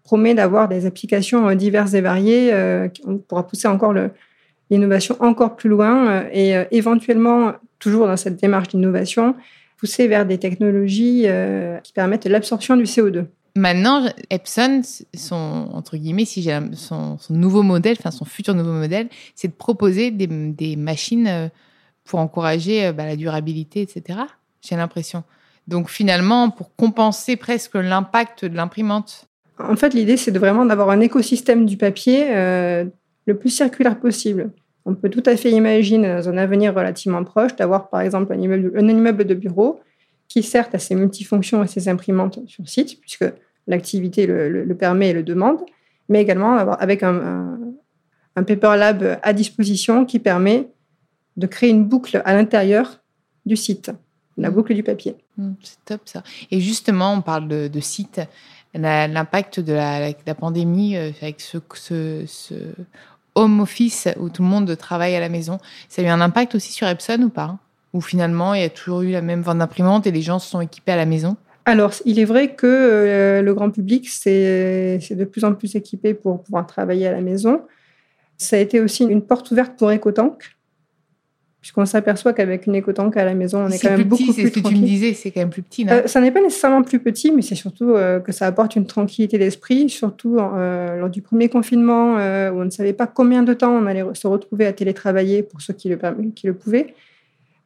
promet 0.03 0.35
d'avoir 0.35 0.69
des 0.69 0.85
applications 0.85 1.55
diverses 1.55 1.95
et 1.95 2.01
variées. 2.01 2.53
On 3.05 3.19
pourra 3.19 3.47
pousser 3.47 3.69
encore 3.69 3.95
l'innovation 4.71 5.17
encore 5.21 5.55
plus 5.55 5.69
loin 5.69 6.25
et 6.33 6.55
éventuellement, 6.73 7.53
toujours 7.79 8.09
dans 8.09 8.17
cette 8.17 8.41
démarche 8.41 8.69
d'innovation, 8.69 9.37
pousser 9.77 10.09
vers 10.09 10.27
des 10.27 10.39
technologies 10.39 11.25
euh, 11.27 11.79
qui 11.79 11.93
permettent 11.93 12.27
l'absorption 12.27 12.77
du 12.77 12.85
CO2. 12.85 13.27
Maintenant, 13.55 14.07
Epson, 14.29 14.83
son 15.15 15.71
entre 15.73 15.97
guillemets, 15.97 16.27
si 16.27 16.43
j'ai 16.43 16.59
son, 16.75 17.17
nouveau 17.31 17.63
modèle, 17.63 17.97
enfin 17.99 18.11
son 18.11 18.27
futur 18.27 18.55
nouveau 18.55 18.73
modèle, 18.73 19.09
c'est 19.35 19.49
de 19.49 19.55
proposer 19.55 20.11
des, 20.11 20.77
machines 20.77 21.27
euh, 21.27 21.49
pour 22.05 22.19
encourager 22.19 22.87
euh, 22.87 22.93
bah, 22.93 23.07
la 23.07 23.17
durabilité, 23.17 23.81
etc. 23.81 24.21
J'ai 24.61 24.77
l'impression. 24.77 25.25
Donc 25.69 25.89
finalement, 25.89 26.51
pour 26.51 26.75
compenser 26.77 27.37
presque 27.37 27.75
l'impact 27.75 28.45
de 28.45 28.55
l'imprimante. 28.55 29.27
En 29.59 29.77
fait, 29.77 29.95
l'idée, 29.95 30.17
c'est 30.17 30.37
vraiment 30.37 30.67
d'avoir 30.67 30.91
un 30.91 31.01
écosystème 31.01 31.65
du 31.65 31.77
papier 31.77 32.27
le 33.27 33.39
plus 33.39 33.51
circulaire 33.51 33.99
possible. 33.99 34.51
On 34.87 34.95
peut 34.95 35.11
tout 35.11 35.23
à 35.27 35.37
fait 35.37 35.51
imaginer 35.51 36.09
dans 36.09 36.29
un 36.29 36.39
avenir 36.39 36.73
relativement 36.73 37.23
proche 37.25 37.57
d'avoir 37.57 37.91
par 37.91 38.01
exemple 38.01 38.33
un 38.33 38.41
immeuble, 38.41 39.25
de 39.25 39.35
bureau 39.35 39.81
qui 40.29 40.45
certes 40.45 40.77
a 40.77 40.79
ses 40.79 40.95
multifonctions 40.95 41.65
et 41.65 41.67
ses 41.67 41.89
imprimantes 41.89 42.39
sur 42.47 42.69
site, 42.69 43.01
puisque 43.01 43.25
l'activité 43.67 44.27
le, 44.27 44.75
permet 44.79 45.09
et 45.09 45.13
le 45.13 45.25
demande, 45.25 45.59
mais 46.09 46.23
également 46.23 46.57
avec 46.57 47.03
un, 47.03 47.59
Paper 48.35 48.77
Lab 48.77 49.19
à 49.23 49.33
disposition 49.33 50.05
qui 50.05 50.19
permet 50.19 50.69
de 51.37 51.47
créer 51.47 51.71
une 51.71 51.85
boucle 51.85 52.23
à 52.25 52.35
l'intérieur 52.35 53.01
du 53.45 53.57
site. 53.57 53.91
la 54.37 54.51
boucle 54.51 54.75
du 54.75 54.83
papier. 54.83 55.17
Mmh, 55.39 55.53
c'est 55.63 55.85
top 55.85 56.03
ça. 56.05 56.23
Et 56.51 56.61
justement, 56.61 57.15
on 57.15 57.23
parle 57.23 57.49
de, 57.49 57.69
de 57.69 57.81
site. 57.81 58.21
L'impact 58.75 59.59
de 59.61 59.73
la, 59.73 60.11
la, 60.11 60.35
pandémie 60.35 60.97
avec 60.97 61.41
ce, 61.41 61.57
ce, 61.75 62.25
ce, 62.27 62.55
home 63.37 63.61
office 63.61 64.09
où 64.19 64.29
tout 64.29 64.43
le 64.43 64.49
monde 64.49 64.77
travaille 64.77 65.15
à 65.15 65.21
la 65.21 65.29
maison, 65.29 65.59
ça 65.89 66.03
a 66.03 66.05
eu 66.05 66.09
un 66.09 66.21
impact 66.21 66.57
aussi 66.57 66.73
sur 66.73 66.89
Epson 66.89 67.23
ou 67.23 67.29
pas? 67.29 67.57
Ou 67.93 68.01
finalement, 68.01 68.55
il 68.55 68.63
y 68.63 68.65
a 68.65 68.71
toujours 68.71 69.03
eu 69.03 69.11
la 69.11 69.23
même 69.23 69.43
vente 69.43 69.59
d'imprimantes 69.59 70.07
et 70.07 70.11
les 70.11 70.23
gens 70.23 70.39
se 70.39 70.51
sont 70.51 70.61
équipés 70.61 70.93
à 70.93 70.97
la 70.97 71.07
maison? 71.07 71.37
Alors, 71.65 71.93
il 72.05 72.19
est 72.19 72.25
vrai 72.25 72.55
que 72.55 72.67
euh, 72.67 73.43
le 73.43 73.55
grand 73.55 73.71
public 73.71 74.09
s'est 74.09 74.99
de 75.11 75.25
plus 75.25 75.45
en 75.45 75.55
plus 75.55 75.75
équipé 75.75 76.15
pour 76.15 76.43
pouvoir 76.43 76.67
travailler 76.67 77.07
à 77.07 77.13
la 77.13 77.21
maison. 77.21 77.63
Ça 78.39 78.57
a 78.57 78.59
été 78.59 78.81
aussi 78.81 79.05
une 79.05 79.23
porte 79.23 79.51
ouverte 79.51 79.77
pour 79.77 79.91
EcoTank, 79.91 80.56
puisqu'on 81.67 81.87
s'aperçoit 81.87 82.33
qu'avec 82.33 82.67
une 82.67 82.79
EcoTank 82.79 83.17
à 83.17 83.25
la 83.25 83.35
maison, 83.35 83.65
on 83.65 83.69
est, 83.69 83.79
quand 83.79 83.91
même 83.91 84.05
beaucoup 84.05 84.23
plus 84.23 84.33
C'est 84.33 84.47
ce 84.47 84.53
que 84.53 84.61
tu 84.61 84.75
me 84.75 84.87
disais, 84.87 85.15
c'est 85.15 85.31
quand 85.31 85.41
même 85.41 85.51
plus 85.51 85.63
petit. 85.63 85.87
Euh, 85.89 86.07
ça 86.07 86.21
n'est 86.21 86.31
pas 86.31 86.41
nécessairement 86.41 86.83
plus 86.83 87.01
petit, 87.01 87.33
mais 87.33 87.43
c'est 87.43 87.55
surtout 87.55 87.91
euh, 87.91 88.21
que 88.21 88.33
ça 88.33 88.47
apporte 88.47 88.77
une 88.77 88.87
tranquillité 88.87 89.39
d'esprit, 89.39 89.89
surtout 89.89 90.37
lors 90.37 91.11
du 91.11 91.23
premier 91.23 91.49
confinement, 91.49 92.15
où 92.15 92.61
on 92.61 92.65
ne 92.65 92.71
savait 92.71 92.93
pas 92.93 93.07
combien 93.07 93.43
de 93.43 93.55
temps 93.55 93.73
on 93.73 93.87
allait 93.87 94.05
se 94.15 94.27
retrouver 94.27 94.67
à 94.67 94.73
télétravailler 94.73 95.43
pour 95.43 95.61
ceux 95.61 95.75
qui 95.75 95.89
le, 95.89 95.99
qui 96.35 96.47
le 96.47 96.55
pouvaient 96.55 96.95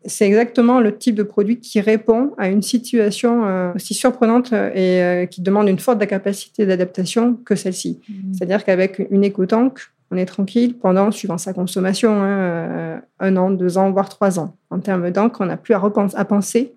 c'est 0.04 0.26
exactement 0.26 0.80
le 0.80 0.96
type 0.96 1.14
de 1.14 1.22
produit 1.22 1.60
qui 1.60 1.80
répond 1.80 2.32
à 2.38 2.48
une 2.48 2.62
situation 2.62 3.44
euh, 3.44 3.72
aussi 3.74 3.94
surprenante 3.94 4.52
et 4.52 5.02
euh, 5.02 5.26
qui 5.26 5.42
demande 5.42 5.68
une 5.68 5.78
forte 5.78 6.04
capacité 6.06 6.64
d'adaptation 6.64 7.34
que 7.44 7.54
celle-ci. 7.54 8.00
Mmh. 8.08 8.32
C'est-à-dire 8.32 8.64
qu'avec 8.64 9.06
une 9.10 9.24
éco-tank, 9.24 9.78
on 10.10 10.16
est 10.16 10.26
tranquille 10.26 10.76
pendant, 10.76 11.10
suivant 11.10 11.38
sa 11.38 11.52
consommation, 11.52 12.10
hein, 12.22 12.38
euh, 12.38 12.98
un 13.20 13.36
an, 13.36 13.50
deux 13.50 13.78
ans, 13.78 13.90
voire 13.90 14.08
trois 14.08 14.38
ans. 14.38 14.56
En 14.70 14.80
termes 14.80 15.10
d'encre, 15.10 15.40
on 15.40 15.46
n'a 15.46 15.56
plus 15.56 15.74
à, 15.74 16.24
penser 16.24 16.74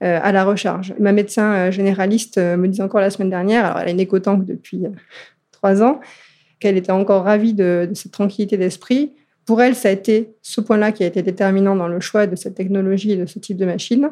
à 0.00 0.30
la 0.30 0.44
recharge. 0.44 0.94
Ma 1.00 1.10
médecin 1.10 1.72
généraliste 1.72 2.38
me 2.38 2.68
disait 2.68 2.84
encore 2.84 3.00
la 3.00 3.10
semaine 3.10 3.30
dernière, 3.30 3.64
alors 3.64 3.78
elle 3.80 3.88
a 3.88 3.90
une 3.90 3.98
éco-tank 3.98 4.44
depuis 4.44 4.84
trois 5.50 5.82
ans, 5.82 6.00
qu'elle 6.60 6.76
était 6.76 6.92
encore 6.92 7.24
ravie 7.24 7.52
de 7.52 7.90
cette 7.94 8.12
tranquillité 8.12 8.56
d'esprit 8.56 9.12
pour 9.48 9.62
elle, 9.62 9.74
ça 9.74 9.88
a 9.88 9.92
été 9.92 10.34
ce 10.42 10.60
point-là 10.60 10.92
qui 10.92 11.04
a 11.04 11.06
été 11.06 11.22
déterminant 11.22 11.74
dans 11.74 11.88
le 11.88 12.00
choix 12.00 12.26
de 12.26 12.36
cette 12.36 12.54
technologie 12.54 13.12
et 13.12 13.16
de 13.16 13.24
ce 13.24 13.38
type 13.38 13.56
de 13.56 13.64
machine. 13.64 14.10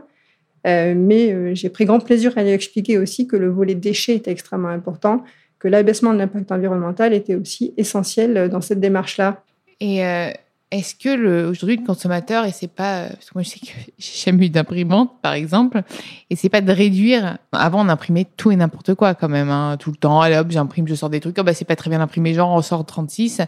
Euh, 0.67 0.95
mais 0.97 1.31
euh, 1.31 1.55
j'ai 1.55 1.69
pris 1.69 1.85
grand 1.85 2.01
plaisir 2.01 2.33
à 2.37 2.43
lui 2.43 2.53
expliquer 2.53 2.97
aussi 2.97 3.27
que 3.27 3.37
le 3.37 3.51
volet 3.51 3.75
déchets 3.75 4.15
était 4.15 4.31
extrêmement 4.31 4.71
important, 4.71 5.25
l'abaissement 5.69 6.13
de 6.13 6.19
l'impact 6.19 6.53
environnemental 6.53 7.13
était 7.13 7.35
aussi 7.35 7.75
essentiel 7.77 8.49
dans 8.49 8.61
cette 8.61 8.81
démarche-là. 8.81 9.43
Et 9.81 10.05
euh, 10.05 10.31
est-ce 10.73 10.97
que 10.97 11.49
aujourd'hui 11.49 11.77
le 11.77 11.87
consommateur, 11.87 12.45
et 12.45 12.51
c'est 12.51 12.67
pas 12.67 13.09
parce 13.09 13.27
que 13.27 13.33
moi 13.35 13.43
je 13.43 13.51
sais 13.51 13.61
que 13.61 13.67
j'ai 13.99 14.25
jamais 14.25 14.47
eu 14.47 14.51
d'imprimante 14.51 15.13
par 15.23 15.35
exemple, 15.35 15.83
et 16.29 16.37
c'est 16.37 16.49
pas 16.49 16.61
de 16.61 16.73
réduire. 16.73 17.39
Avant 17.53 17.85
on 17.85 17.89
imprimait 17.89 18.27
tout 18.37 18.51
et 18.51 18.57
n'importe 18.57 18.95
quoi 18.95 19.15
quand 19.15 19.29
même, 19.29 19.49
hein, 19.49 19.77
tout 19.79 19.91
le 19.91 19.97
temps. 19.97 20.21
Allez 20.21 20.37
hop, 20.37 20.51
j'imprime, 20.51 20.89
je 20.89 20.95
sors 20.95 21.11
des 21.11 21.21
trucs. 21.21 21.37
Oh 21.39 21.45
bah 21.45 21.55
c'est 21.55 21.65
pas 21.65 21.77
très 21.77 21.91
bien 21.91 22.01
imprimé, 22.01 22.35
genre 22.35 22.51
on 22.51 22.63
sort 22.63 22.85
36. 22.85 23.43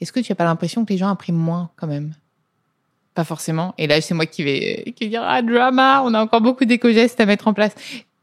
Est-ce 0.00 0.12
que 0.12 0.20
tu 0.20 0.30
as 0.30 0.36
pas 0.36 0.44
l'impression 0.44 0.84
que 0.84 0.92
les 0.92 0.98
gens 0.98 1.08
impriment 1.08 1.38
moins 1.38 1.70
quand 1.76 1.88
même? 1.88 2.12
Pas 3.14 3.24
forcément. 3.24 3.74
Et 3.76 3.88
là 3.88 4.00
c'est 4.00 4.14
moi 4.14 4.26
qui 4.26 4.44
vais 4.44 4.92
qui 4.94 5.04
vais 5.04 5.10
dire 5.10 5.22
ah 5.24 5.42
drama, 5.42 6.02
on 6.04 6.14
a 6.14 6.22
encore 6.22 6.40
beaucoup 6.40 6.64
d'éco-gestes 6.64 7.20
à 7.20 7.26
mettre 7.26 7.48
en 7.48 7.52
place. 7.52 7.74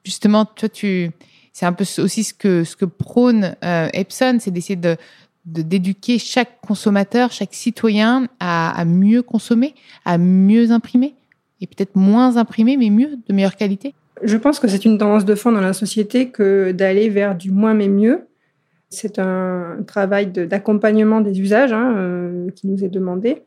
Justement, 0.06 0.46
toi 0.46 0.70
tu 0.70 1.12
c'est 1.58 1.66
un 1.66 1.74
peu 1.74 1.86
aussi 1.98 2.24
ce 2.24 2.36
que 2.36 2.86
prône 2.86 3.56
euh, 3.66 3.88
Epson, 3.92 4.38
c'est 4.40 4.52
d'essayer 4.52 4.76
de 4.76 4.96
d'éduquer 5.44 6.20
chaque 6.20 6.62
consommateur, 6.62 7.32
chaque 7.32 7.56
citoyen 7.56 8.28
à, 8.40 8.84
mieux 8.86 9.24
consommer, 9.24 9.74
à 10.06 10.20
mieux 10.20 10.70
imprimer 10.72 11.16
et 11.60 11.66
peut-être 11.66 11.96
moins 11.96 12.38
imprimer, 12.38 12.78
mais 12.78 12.92
mieux, 12.92 13.12
de 13.28 13.34
meilleure 13.34 13.56
qualité 13.56 13.96
Je 14.22 14.38
pense 14.38 14.60
que 14.60 14.68
c'est 14.68 14.86
une 14.86 15.00
tendance 15.00 15.26
de 15.26 15.34
fond 15.34 15.52
dans 15.52 15.62
la 15.62 15.74
société 15.74 16.30
que 16.30 16.74
d'aller 16.74 17.10
vers 17.10 17.34
du 17.34 17.50
moins 17.50 17.74
mais 17.74 17.88
mieux. 17.88 18.28
C'est 18.90 19.18
un 19.18 19.78
travail 19.88 20.28
d'accompagnement 20.28 21.22
des 21.22 21.40
usages 21.42 21.74
hein, 21.74 21.96
euh, 21.98 22.52
qui 22.52 22.68
nous 22.68 22.84
est 22.84 22.90
demandé. 22.90 23.42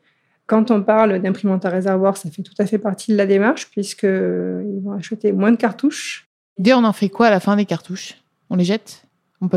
Quand 0.47 0.69
on 0.69 0.83
parle 0.83 1.21
d'imprimante 1.21 1.63
à 1.65 1.69
réservoir, 1.69 2.17
ça 2.17 2.29
fait 2.29 2.41
tout 2.41 2.55
à 2.59 2.65
fait 2.65 2.79
partie 2.79 3.13
de 3.13 3.17
la 3.17 3.25
démarche 3.25 3.69
puisqu'ils 3.71 4.09
euh, 4.09 4.79
vont 4.83 4.91
acheter 4.91 5.31
moins 5.31 5.51
de 5.51 5.55
cartouches. 5.57 6.27
On 6.67 6.83
en 6.83 6.93
fait 6.93 7.09
quoi 7.09 7.27
à 7.27 7.31
la 7.31 7.39
fin 7.39 7.55
des 7.55 7.65
cartouches? 7.65 8.15
On 8.49 8.55
les 8.55 8.63
jette? 8.63 9.03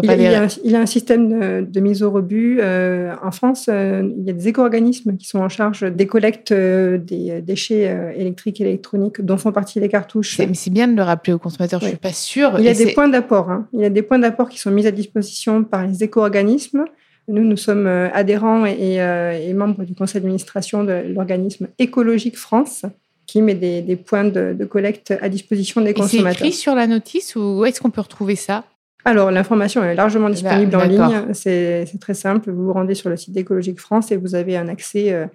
Il, 0.02 0.74
a, 0.74 0.80
un, 0.80 0.86
système 0.86 1.66
de, 1.66 1.80
mise 1.80 2.02
au 2.02 2.10
rebut. 2.10 2.58
Euh, 2.62 3.14
en 3.22 3.30
France, 3.30 3.66
euh, 3.68 4.02
il 4.16 4.24
y 4.24 4.30
a 4.30 4.32
des 4.32 4.48
éco-organismes 4.48 5.14
qui 5.18 5.26
sont 5.26 5.40
en 5.40 5.50
charge 5.50 5.82
des 5.82 6.06
collectes 6.06 6.52
euh, 6.52 6.96
des 6.96 7.42
déchets 7.42 8.14
électriques 8.16 8.62
et 8.62 8.64
électroniques 8.64 9.20
dont 9.20 9.36
font 9.36 9.52
partie 9.52 9.80
les 9.80 9.90
cartouches. 9.90 10.40
C'est 10.54 10.70
bien 10.70 10.88
de 10.88 10.96
le 10.96 11.02
rappeler 11.02 11.34
aux 11.34 11.38
consommateurs, 11.38 11.80
je 11.80 11.86
ne 11.86 11.90
suis 11.90 11.98
pas 11.98 12.14
sûre. 12.14 12.54
Il 12.58 12.64
y 12.64 12.68
a 12.68 12.74
des 12.74 12.94
points 12.94 13.08
d'apport. 13.08 13.50
Hein. 13.50 13.68
Il 13.74 13.80
y 13.80 13.84
a 13.84 13.90
des 13.90 14.00
points 14.00 14.18
d'apport 14.18 14.48
qui 14.48 14.58
sont 14.58 14.70
mis 14.70 14.86
à 14.86 14.90
disposition 14.90 15.64
par 15.64 15.86
les 15.86 16.02
éco-organismes. 16.02 16.86
Nous, 17.28 17.44
nous 17.44 17.56
sommes 17.58 17.86
adhérents 17.86 18.64
et, 18.64 19.52
membres 19.52 19.84
du 19.84 19.94
conseil 19.94 20.22
d'administration 20.22 20.82
de 20.82 21.12
l'organisme 21.14 21.68
Écologique 21.78 22.38
France 22.38 22.86
qui 23.34 23.42
met 23.42 23.54
des, 23.56 23.96
points 23.96 24.22
de, 24.22 24.54
de, 24.56 24.64
collecte 24.64 25.12
à 25.20 25.28
disposition 25.28 25.80
des 25.80 25.92
consommateurs. 25.92 26.38
C'est 26.38 26.46
écrit 26.46 26.52
sur 26.52 26.76
la 26.76 26.86
notice 26.86 27.34
ou 27.34 27.40
où 27.40 27.64
est-ce 27.64 27.80
qu'on 27.80 27.90
peut 27.90 28.00
retrouver 28.00 28.36
ça? 28.36 28.62
Alors, 29.04 29.32
l'information 29.32 29.82
est 29.82 29.96
largement 29.96 30.30
disponible 30.30 30.76
en 30.76 30.84
ligne. 30.84 31.32
C'est 31.32 31.84
très 32.00 32.14
simple. 32.14 32.52
Vous 32.52 32.66
vous 32.66 32.72
rendez 32.72 32.94
sur 32.94 33.10
le 33.10 33.16
site 33.16 33.34
d'Écologique 33.34 33.80
France 33.80 34.12
et 34.12 34.16
vous 34.16 34.36
avez 34.36 34.56
un 34.56 34.68
accès 34.68 35.12
euh, 35.12 35.26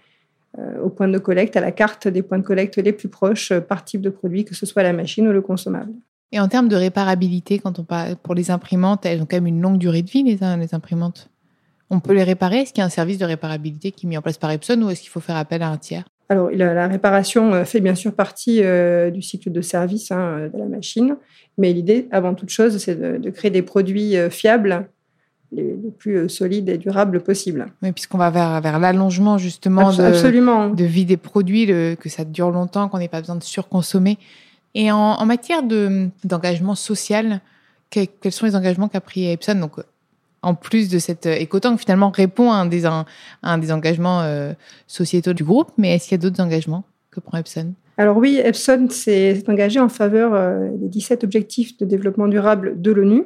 euh, 0.59 0.81
au 0.81 0.89
point 0.89 1.09
de 1.09 1.17
collecte, 1.17 1.57
à 1.57 1.59
la 1.59 1.73
carte 1.73 2.07
des 2.07 2.21
points 2.21 2.37
de 2.37 2.43
collecte 2.43 2.77
les 2.77 2.93
plus 2.93 3.09
proches 3.09 3.51
euh, 3.51 3.59
par 3.59 3.83
type 3.83 3.99
de 3.99 4.09
produit, 4.09 4.45
que 4.45 4.55
ce 4.55 4.65
soit 4.65 4.81
la 4.81 4.93
machine 4.93 5.27
ou 5.27 5.33
le 5.33 5.41
consommable. 5.41 5.91
Et 6.31 6.39
en 6.39 6.47
termes 6.47 6.69
de 6.69 6.77
réparabilité, 6.77 7.59
quand 7.59 7.79
on 7.79 7.83
parle 7.83 8.15
pour 8.15 8.33
les 8.33 8.49
imprimantes, 8.49 9.05
elles 9.05 9.21
ont 9.21 9.25
quand 9.25 9.35
même 9.35 9.47
une 9.47 9.61
longue 9.61 9.77
durée 9.77 10.03
de 10.03 10.09
vie, 10.09 10.23
les, 10.23 10.37
les 10.37 10.73
imprimantes? 10.73 11.29
On 11.89 11.99
peut 11.99 12.13
les 12.13 12.23
réparer? 12.23 12.59
Est-ce 12.59 12.71
qu'il 12.71 12.79
y 12.79 12.83
a 12.83 12.85
un 12.85 12.89
service 12.89 13.17
de 13.17 13.25
réparabilité 13.25 13.91
qui 13.91 14.05
est 14.05 14.09
mis 14.09 14.17
en 14.17 14.21
place 14.21 14.37
par 14.37 14.51
Epson 14.51 14.81
ou 14.83 14.89
est-ce 14.89 15.01
qu'il 15.01 15.09
faut 15.09 15.19
faire 15.19 15.35
appel 15.35 15.61
à 15.63 15.69
un 15.69 15.77
tiers? 15.77 16.05
Alors, 16.29 16.51
la 16.51 16.88
réparation 16.88 17.65
fait 17.65 17.79
bien 17.79 17.95
sûr 17.95 18.13
partie 18.13 18.62
du 19.12 19.21
cycle 19.21 19.51
de 19.51 19.62
service 19.62 20.12
hein, 20.12 20.48
de 20.53 20.59
la 20.59 20.65
machine, 20.65 21.17
mais 21.59 21.74
l'idée, 21.74 22.07
avant 22.12 22.33
toute 22.36 22.50
chose, 22.50 22.77
c'est 22.77 22.95
de, 22.95 23.29
créer 23.29 23.51
des 23.51 23.62
produits 23.62 24.15
euh, 24.15 24.29
fiables, 24.29 24.89
les, 25.51 25.75
plus 25.98 26.15
euh, 26.15 26.27
solides 26.29 26.69
et 26.69 26.77
durables 26.77 27.21
possibles. 27.21 27.65
Oui, 27.83 27.91
puisqu'on 27.91 28.17
va 28.17 28.29
vers, 28.29 28.62
vers 28.62 28.79
l'allongement 28.79 29.38
justement 29.38 29.91
de, 29.91 30.74
de, 30.74 30.83
vie 30.86 31.03
des 31.03 31.17
produits, 31.17 31.67
que 31.67 32.09
ça 32.09 32.24
dure 32.24 32.50
longtemps, 32.50 32.88
qu'on 32.88 32.98
n'ait 32.98 33.09
pas 33.09 33.19
besoin 33.19 33.36
de 33.36 33.43
surconsommer. 33.43 34.17
Et 34.74 34.89
en, 34.89 35.25
matière 35.25 35.63
d'engagement 36.24 36.75
social, 36.75 37.41
quels 37.89 38.31
sont 38.31 38.45
les 38.45 38.55
engagements 38.55 38.88
qu'a 38.88 39.01
pris 39.01 39.29
Epson? 39.29 39.55
Donc, 39.55 39.74
en 40.41 40.55
plus 40.55 40.89
de 40.89 41.00
cette 41.00 41.25
écotank, 41.25 41.79
finalement, 41.79 42.10
répond 42.10 42.51
à 42.51 42.55
un 42.55 42.65
des, 42.65 43.72
engagements 43.72 44.22
euh, 44.22 44.53
sociétaux 44.88 45.34
du 45.34 45.43
groupe, 45.43 45.72
mais 45.77 45.96
est-ce 45.96 46.10
qu'il 46.10 46.17
y 46.17 46.19
a 46.19 46.22
d'autres 46.22 46.41
engagements 46.41 46.84
que 47.12 47.19
prend 47.19 47.38
Epson? 47.38 47.74
Alors 48.00 48.15
oui, 48.15 48.39
Epson 48.41 48.88
s'est 48.89 49.43
engagé 49.50 49.77
en 49.77 49.89
faveur 49.89 50.34
euh, 50.34 50.69
des 50.74 50.88
17 50.88 51.25
objectifs 51.25 51.75
de 51.75 51.84
développement 51.84 52.29
durable 52.29 52.81
de 52.81 52.91
l'ONU, 52.93 53.25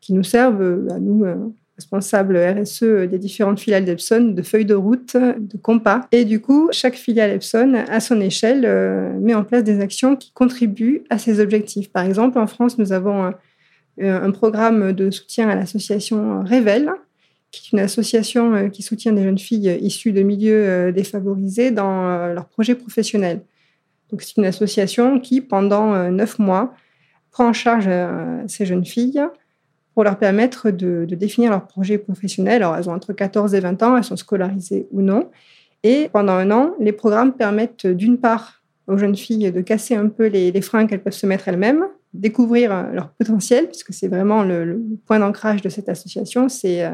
qui 0.00 0.14
nous 0.14 0.22
servent 0.22 0.62
euh, 0.62 0.88
à 0.90 0.98
nous, 0.98 1.26
euh, 1.26 1.34
responsables 1.76 2.38
RSE 2.38 2.82
des 3.10 3.18
différentes 3.18 3.60
filiales 3.60 3.84
d'Epson, 3.84 4.32
de 4.34 4.40
feuilles 4.40 4.64
de 4.64 4.74
route, 4.74 5.14
de 5.14 5.58
compas. 5.58 6.08
Et 6.12 6.24
du 6.24 6.40
coup, 6.40 6.70
chaque 6.72 6.94
filiale 6.94 7.30
Epson, 7.32 7.74
à 7.90 8.00
son 8.00 8.18
échelle, 8.22 8.62
met 9.20 9.34
en 9.34 9.44
place 9.44 9.62
des 9.62 9.80
actions 9.80 10.16
qui 10.16 10.32
contribuent 10.32 11.04
à 11.10 11.18
ces 11.18 11.38
objectifs. 11.38 11.92
Par 11.92 12.06
exemple, 12.06 12.38
en 12.38 12.46
France, 12.46 12.78
nous 12.78 12.94
avons 12.94 13.34
un, 14.00 14.30
programme 14.30 14.92
de 14.92 15.10
soutien 15.10 15.48
à 15.48 15.54
l'association 15.54 16.42
Révèle, 16.44 16.90
qui 17.50 17.62
est 17.64 17.72
une 17.72 17.80
association 17.80 18.68
qui 18.70 18.82
soutient 18.82 19.12
des 19.12 19.22
jeunes 19.22 19.38
filles 19.38 19.78
issues 19.80 20.12
de 20.12 20.22
milieux 20.22 20.92
défavorisés 20.92 21.70
dans 21.70 22.32
leurs 22.34 22.46
projets 22.46 22.74
professionnels. 22.74 23.40
Donc, 24.10 24.22
c'est 24.22 24.36
une 24.36 24.44
association 24.44 25.18
qui, 25.18 25.40
pendant 25.40 25.94
euh, 25.94 26.10
neuf 26.10 26.38
mois, 26.38 26.74
prend 27.30 27.48
en 27.48 27.52
charge 27.52 27.86
euh, 27.88 28.42
ces 28.46 28.66
jeunes 28.66 28.84
filles 28.84 29.22
pour 29.94 30.04
leur 30.04 30.18
permettre 30.18 30.70
de, 30.70 31.06
définir 31.10 31.50
leur 31.50 31.66
projet 31.66 31.98
professionnel. 31.98 32.62
Alors, 32.62 32.76
elles 32.76 32.88
ont 32.88 32.94
entre 32.94 33.12
14 33.12 33.54
et 33.54 33.60
20 33.60 33.82
ans, 33.82 33.96
elles 33.96 34.04
sont 34.04 34.16
scolarisées 34.16 34.86
ou 34.92 35.00
non. 35.00 35.30
Et 35.82 36.08
pendant 36.12 36.34
un 36.34 36.50
an, 36.50 36.74
les 36.78 36.92
programmes 36.92 37.32
permettent 37.32 37.86
d'une 37.86 38.18
part 38.18 38.62
aux 38.86 38.98
jeunes 38.98 39.16
filles 39.16 39.50
de 39.50 39.60
casser 39.60 39.96
un 39.96 40.08
peu 40.08 40.26
les, 40.26 40.60
freins 40.60 40.86
qu'elles 40.86 41.02
peuvent 41.02 41.12
se 41.12 41.26
mettre 41.26 41.48
elles-mêmes, 41.48 41.86
découvrir 42.16 42.72
euh, 42.72 42.92
leur 42.92 43.10
potentiel, 43.10 43.68
puisque 43.68 43.92
c'est 43.92 44.08
vraiment 44.08 44.42
le, 44.42 44.80
point 45.06 45.18
d'ancrage 45.18 45.62
de 45.62 45.68
cette 45.68 45.88
association, 45.88 46.48
c'est 46.48 46.90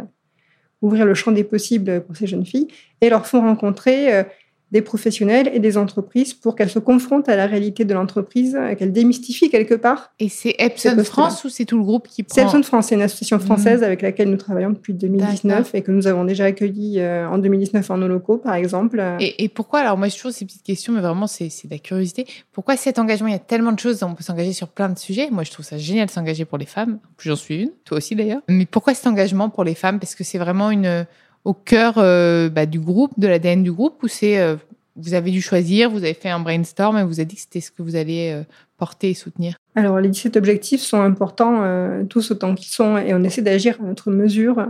ouvrir 0.81 1.07
le 1.07 1.15
champ 1.15 1.31
des 1.31 1.45
possibles 1.45 2.03
pour 2.03 2.17
ces 2.17 2.27
jeunes 2.27 2.47
filles, 2.47 2.69
et 3.01 3.09
leur 3.09 3.27
font 3.27 3.41
rencontrer 3.41 4.25
des 4.73 4.83
professionnels 4.83 5.51
et 5.53 5.61
des 5.61 5.77
entreprises 5.77 6.33
pour 6.33 6.57
qu'elles 6.57 6.71
se 6.71 6.79
confrontent 6.79 7.29
à 7.29 7.37
la 7.37 7.47
réalité 7.47 7.85
de 7.85 7.93
l'entreprise, 7.93 8.59
qu'elles 8.79 8.93
démystifient 8.93 9.51
quelque 9.51 9.75
part. 9.75 10.13
Et 10.19 10.31
c'est 10.31 10.55
Epson 10.59 11.03
France 11.05 11.45
ou 11.45 11.51
c'est 11.51 11.67
tout 11.67 11.77
le 11.77 11.85
groupe 11.85 12.09
qui 12.09 12.23
prend 12.23 12.35
C'est 12.35 12.43
Epson 12.43 12.63
France, 12.63 12.87
c'est 12.89 12.95
une 12.95 13.03
association 13.03 13.37
mmh. 13.37 13.41
française 13.41 13.83
avec 13.83 14.01
laquelle 14.01 14.31
nous 14.31 14.39
travaillons 14.39 14.71
depuis 14.71 14.95
2019 14.95 15.75
et 15.75 15.83
que 15.83 15.93
nous 15.93 16.07
avons 16.07 16.25
déjà 16.25 16.47
accueilli 16.47 17.01
euh, 17.01 17.29
en 17.29 17.37
2019 17.37 17.91
en 17.91 17.99
nos 17.99 18.09
locaux, 18.09 18.39
par 18.39 18.55
exemple. 18.55 19.03
Et, 19.21 19.49
pourquoi 19.51 19.81
Alors 19.81 19.99
moi, 19.99 20.09
je 20.09 20.17
toujours 20.17 20.33
ces 20.33 20.47
petites 20.47 20.63
questions, 20.63 20.93
mais 20.95 21.01
vraiment, 21.01 21.27
c'est 21.27 21.49
de 21.49 21.71
la 21.71 21.79
curiosité. 21.79 22.27
Pourquoi 22.53 22.77
cet 22.77 22.99
engagement 22.99 23.29
Il 23.29 23.33
y 23.33 23.37
a 23.37 23.41
tellement 23.41 23.73
de 23.73 23.79
choses, 23.79 24.03
on 24.03 24.15
peut 24.15 24.25
s'engager 24.25 24.53
sur 24.55 24.69
plein 24.69 24.89
de 24.89 24.99
sujets. 24.99 25.29
Moi, 25.31 25.45
je 25.45 25.51
trouve 25.51 25.67
ça 25.67 25.77
génial 25.77 26.07
de 26.07 26.11
s'engager 26.11 26.45
pour 26.45 26.57
les 26.59 26.67
femmes. 26.67 26.99
Plus 27.19 27.29
j'en 27.29 27.37
suis 27.37 27.63
une, 27.63 27.71
toi 27.85 27.99
aussi 27.99 28.17
d'ailleurs. 28.17 28.41
Mais 28.49 28.67
pourquoi 28.67 28.95
cet 28.95 29.07
engagement 29.07 29.51
pour 29.51 29.65
les 29.65 29.75
femmes? 29.75 30.01
Parce 30.01 30.15
que 30.15 30.25
c'est 30.25 30.39
vraiment 30.39 30.71
une 30.71 31.07
au 31.45 31.55
cœur 31.55 31.95
euh, 31.99 32.49
bah, 32.49 32.67
du 32.67 32.81
groupe, 32.81 33.13
de 33.19 33.27
l'ADN 33.27 33.63
du 33.63 33.73
groupe, 33.73 34.03
ou 34.03 34.09
c'est 34.09 34.39
euh, 34.39 34.57
vous 34.97 35.15
avez 35.15 35.31
dû 35.31 35.41
choisir, 35.41 35.91
vous 35.91 36.05
avez 36.05 36.15
fait 36.15 36.29
un 36.29 36.41
brainstorm 36.41 36.99
et 36.99 37.05
vous 37.05 37.21
avez 37.21 37.27
dit 37.27 37.37
que 37.37 37.43
c'était 37.43 37.61
ce 37.61 37.71
que 37.71 37.83
vous 37.83 37.97
allez 37.97 38.31
euh, 38.33 38.45
porter 38.77 39.11
et 39.11 39.15
soutenir? 39.15 39.57
Alors, 39.75 39.99
les 40.01 40.09
17 40.09 40.37
objectifs 40.37 40.83
sont 40.83 41.01
importants, 41.01 42.05
tous 42.11 42.31
autant 42.31 42.55
qu'ils 42.55 42.71
sont, 42.71 42.99
et 42.99 43.15
on 43.15 43.25
essaie 43.25 43.41
d'agir 43.41 43.79
à 43.81 43.85
notre 43.85 44.11
mesure. 44.11 44.67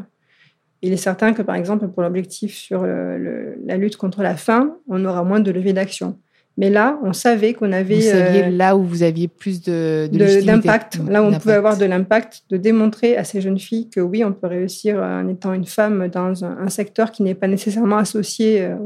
Il 0.80 0.92
est 0.92 0.96
certain 0.96 1.32
que, 1.32 1.42
par 1.42 1.56
exemple, 1.56 1.88
pour 1.88 2.02
l'objectif 2.02 2.54
sur 2.54 2.86
la 2.86 3.76
lutte 3.76 3.96
contre 3.96 4.22
la 4.22 4.36
faim, 4.36 4.76
on 4.88 5.04
aura 5.04 5.24
moins 5.24 5.40
de 5.40 5.50
levées 5.50 5.72
d'action. 5.72 6.18
Mais 6.58 6.68
là, 6.68 6.98
on 7.02 7.12
savait 7.12 7.54
qu'on 7.54 7.72
avait. 7.72 7.96
Vous 7.96 8.02
saviez 8.02 8.50
là 8.50 8.76
où 8.76 8.82
vous 8.82 9.02
aviez 9.02 9.26
plus 9.26 9.62
de, 9.62 10.08
d'impact. 10.44 11.00
Là 11.08 11.22
où 11.22 11.26
on 11.26 11.38
pouvait 11.38 11.54
avoir 11.54 11.78
de 11.78 11.86
l'impact, 11.86 12.42
de 12.50 12.58
démontrer 12.58 13.16
à 13.16 13.24
ces 13.24 13.40
jeunes 13.40 13.58
filles 13.58 13.88
que 13.88 14.00
oui, 14.00 14.22
on 14.22 14.32
peut 14.32 14.48
réussir 14.48 14.96
en 14.96 15.26
étant 15.28 15.54
une 15.54 15.64
femme 15.64 16.08
dans 16.08 16.44
un, 16.44 16.68
secteur 16.68 17.10
qui 17.10 17.22
n'est 17.22 17.34
pas 17.34 17.48
nécessairement 17.48 17.98
associé 17.98 18.62
euh, 18.62 18.76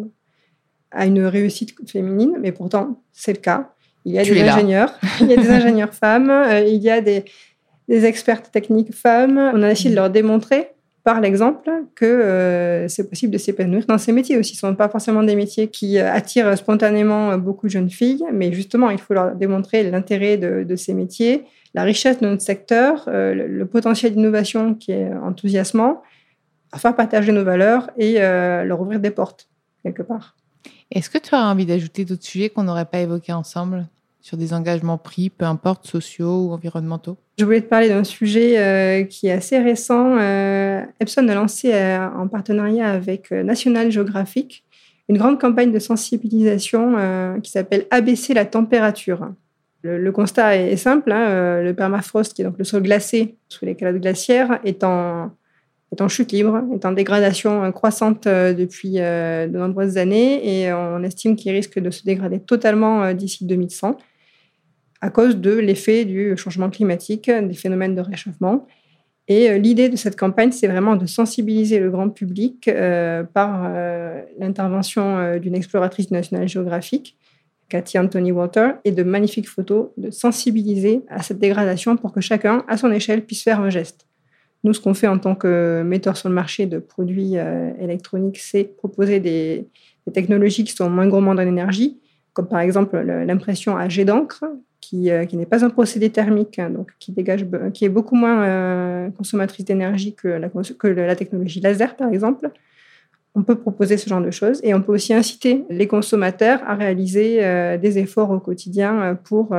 à 0.90 1.06
une 1.06 1.24
réussite 1.24 1.74
féminine, 1.88 2.36
mais 2.40 2.52
pourtant 2.52 3.02
c'est 3.12 3.32
le 3.32 3.40
cas. 3.40 3.70
Il 4.04 4.12
y 4.12 4.18
a 4.18 4.22
des 4.22 4.40
ingénieurs, 4.40 4.92
il 5.20 5.26
y 5.26 5.32
a 5.32 5.36
des 5.36 5.50
ingénieurs 5.50 5.92
femmes, 5.92 6.30
euh, 6.30 6.60
il 6.60 6.80
y 6.80 6.90
a 6.90 7.00
des, 7.00 7.24
des 7.88 8.04
expertes 8.04 8.50
techniques 8.52 8.94
femmes. 8.94 9.38
On 9.54 9.62
a 9.62 9.72
essayé 9.72 9.90
de 9.90 9.96
leur 9.96 10.10
démontrer 10.10 10.68
par 11.06 11.20
l'exemple 11.20 11.70
que 11.94 12.04
euh, 12.04 12.88
c'est 12.88 13.08
possible 13.08 13.32
de 13.32 13.38
s'épanouir 13.38 13.86
dans 13.86 13.96
ces 13.96 14.10
métiers 14.10 14.36
aussi. 14.38 14.56
Ce 14.56 14.66
ne 14.66 14.72
sont 14.72 14.76
pas 14.76 14.88
forcément 14.88 15.22
des 15.22 15.36
métiers 15.36 15.68
qui 15.68 16.00
euh, 16.00 16.12
attirent 16.12 16.58
spontanément 16.58 17.38
beaucoup 17.38 17.66
de 17.66 17.70
jeunes 17.70 17.90
filles, 17.90 18.24
mais 18.32 18.52
justement, 18.52 18.90
il 18.90 18.98
faut 18.98 19.14
leur 19.14 19.36
démontrer 19.36 19.88
l'intérêt 19.88 20.36
de, 20.36 20.74
ces 20.74 20.94
métiers, 20.94 21.44
la 21.74 21.84
richesse 21.84 22.18
de 22.18 22.26
notre 22.26 22.42
secteur, 22.42 23.04
euh, 23.06 23.34
le, 23.34 23.66
potentiel 23.66 24.16
d'innovation 24.16 24.74
qui 24.74 24.90
est 24.90 25.14
enthousiasmant, 25.14 26.02
à 26.72 26.78
faire 26.80 26.96
partager 26.96 27.30
nos 27.30 27.44
valeurs 27.44 27.88
et 27.96 28.18
leur 28.18 28.80
ouvrir 28.80 28.98
des 28.98 29.12
portes, 29.12 29.48
quelque 29.84 30.02
part. 30.02 30.34
Est-ce 30.90 31.08
que 31.08 31.18
tu 31.18 31.36
as 31.36 31.46
envie 31.46 31.66
d'ajouter 31.66 32.04
d'autres 32.04 32.24
sujets 32.24 32.50
qu'on 32.50 32.64
n'aurait 32.64 32.84
pas 32.84 32.98
évoqués 32.98 33.32
ensemble? 33.32 33.86
Sur 34.26 34.36
des 34.36 34.52
engagements 34.52 34.98
pris, 34.98 35.30
peu 35.30 35.44
importe, 35.44 35.86
sociaux 35.86 36.48
ou 36.48 36.50
environnementaux? 36.50 37.16
Je 37.38 37.44
voulais 37.44 37.60
te 37.60 37.68
parler 37.68 37.88
d'un 37.88 38.02
sujet 38.02 38.58
euh, 38.58 39.04
qui 39.04 39.28
est 39.28 39.30
assez 39.30 39.56
récent. 39.56 40.18
Euh, 40.18 40.82
Epson 40.98 41.28
a 41.28 41.34
lancé 41.34 41.72
euh, 41.72 42.08
en 42.08 42.26
partenariat 42.26 42.90
avec 42.90 43.30
National 43.30 43.92
Geographic 43.92 44.64
une 45.08 45.16
grande 45.16 45.40
campagne 45.40 45.70
de 45.70 45.78
sensibilisation 45.78 46.96
qui 47.40 47.52
s'appelle 47.52 47.86
ABC 47.92 48.34
la 48.34 48.44
température. 48.44 49.28
Le, 49.82 50.10
constat 50.10 50.56
est, 50.56 50.76
simple, 50.76 51.12
hein, 51.12 51.62
le 51.62 51.72
permafrost, 51.74 52.34
qui 52.34 52.42
est 52.42 52.44
donc 52.44 52.58
le 52.58 52.64
sol 52.64 52.82
glacé 52.82 53.36
sous 53.48 53.64
les 53.64 53.76
calottes 53.76 54.02
glaciaires, 54.02 54.58
est 54.64 54.82
en 54.82 55.30
chute 56.08 56.32
libre, 56.32 56.60
est 56.74 56.84
en 56.84 56.90
dégradation 56.90 57.70
croissante 57.70 58.24
depuis 58.24 58.94
de 58.94 59.56
nombreuses 59.56 59.96
années 59.96 60.64
et 60.64 60.72
on 60.72 61.04
estime 61.04 61.36
qu'il 61.36 61.52
risque 61.52 61.78
de 61.78 61.90
se 61.92 62.02
dégrader 62.02 62.40
totalement 62.40 63.14
d'ici 63.14 63.46
2100 63.46 63.96
à 65.00 65.10
cause 65.10 65.36
de 65.36 65.52
l'effet 65.52 66.04
du 66.04 66.36
changement 66.36 66.70
climatique, 66.70 67.30
des 67.30 67.54
phénomènes 67.54 67.94
de 67.94 68.00
réchauffement. 68.00 68.66
Et 69.28 69.50
euh, 69.50 69.58
l'idée 69.58 69.88
de 69.88 69.96
cette 69.96 70.16
campagne, 70.16 70.52
c'est 70.52 70.68
vraiment 70.68 70.96
de 70.96 71.06
sensibiliser 71.06 71.78
le 71.78 71.90
grand 71.90 72.10
public 72.10 72.68
euh, 72.68 73.24
par 73.24 73.64
euh, 73.66 74.22
l'intervention 74.38 75.38
d'une 75.38 75.54
exploratrice 75.54 76.10
nationale 76.10 76.48
géographique, 76.48 77.16
Cathy 77.68 77.98
Anthony 77.98 78.30
Water, 78.30 78.74
et 78.84 78.92
de 78.92 79.02
magnifiques 79.02 79.48
photos, 79.48 79.88
de 79.96 80.10
sensibiliser 80.10 81.02
à 81.08 81.22
cette 81.22 81.38
dégradation 81.38 81.96
pour 81.96 82.12
que 82.12 82.20
chacun, 82.20 82.64
à 82.68 82.76
son 82.76 82.92
échelle, 82.92 83.24
puisse 83.24 83.42
faire 83.42 83.60
un 83.60 83.70
geste. 83.70 84.06
Nous, 84.62 84.72
ce 84.72 84.80
qu'on 84.80 84.94
fait 84.94 85.08
en 85.08 85.18
tant 85.18 85.34
que 85.34 85.82
metteur 85.84 86.16
sur 86.16 86.28
le 86.28 86.34
marché 86.34 86.66
de 86.66 86.78
produits 86.78 87.34
électroniques, 87.80 88.38
c'est 88.38 88.64
proposer 88.64 89.20
des, 89.20 89.68
des, 90.06 90.12
technologies 90.12 90.64
qui 90.64 90.72
sont 90.72 90.88
moins 90.88 91.06
gourmandes 91.06 91.38
en 91.38 91.46
énergie, 91.46 91.98
comme 92.36 92.48
par 92.48 92.60
exemple 92.60 92.98
l'impression 92.98 93.78
à 93.78 93.88
jet 93.88 94.04
d'encre, 94.04 94.44
euh, 94.94 95.24
qui, 95.24 95.36
n'est 95.38 95.46
pas 95.46 95.64
un 95.64 95.70
procédé 95.70 96.10
thermique, 96.10 96.58
hein, 96.58 96.68
donc 96.68 96.92
qui, 96.98 97.10
dégage, 97.10 97.46
qui 97.72 97.86
est 97.86 97.88
beaucoup 97.88 98.14
moins 98.14 98.44
euh, 98.44 99.10
consommatrice 99.10 99.64
d'énergie 99.64 100.14
que 100.14 100.28
la, 100.28 101.16
technologie 101.16 101.60
laser, 101.60 101.96
par 101.96 102.10
exemple. 102.10 102.50
On 103.34 103.42
peut 103.42 103.54
proposer 103.54 103.96
ce 103.96 104.08
genre 104.10 104.20
de 104.20 104.30
choses 104.30 104.60
et 104.62 104.74
on 104.74 104.82
peut 104.82 104.92
aussi 104.92 105.14
inciter 105.14 105.64
les 105.70 105.86
consommateurs 105.86 106.60
à 106.66 106.74
réaliser 106.74 107.42
euh, 107.42 107.78
des 107.78 107.98
efforts 107.98 108.30
au 108.30 108.38
quotidien 108.38 109.18
pour 109.24 109.56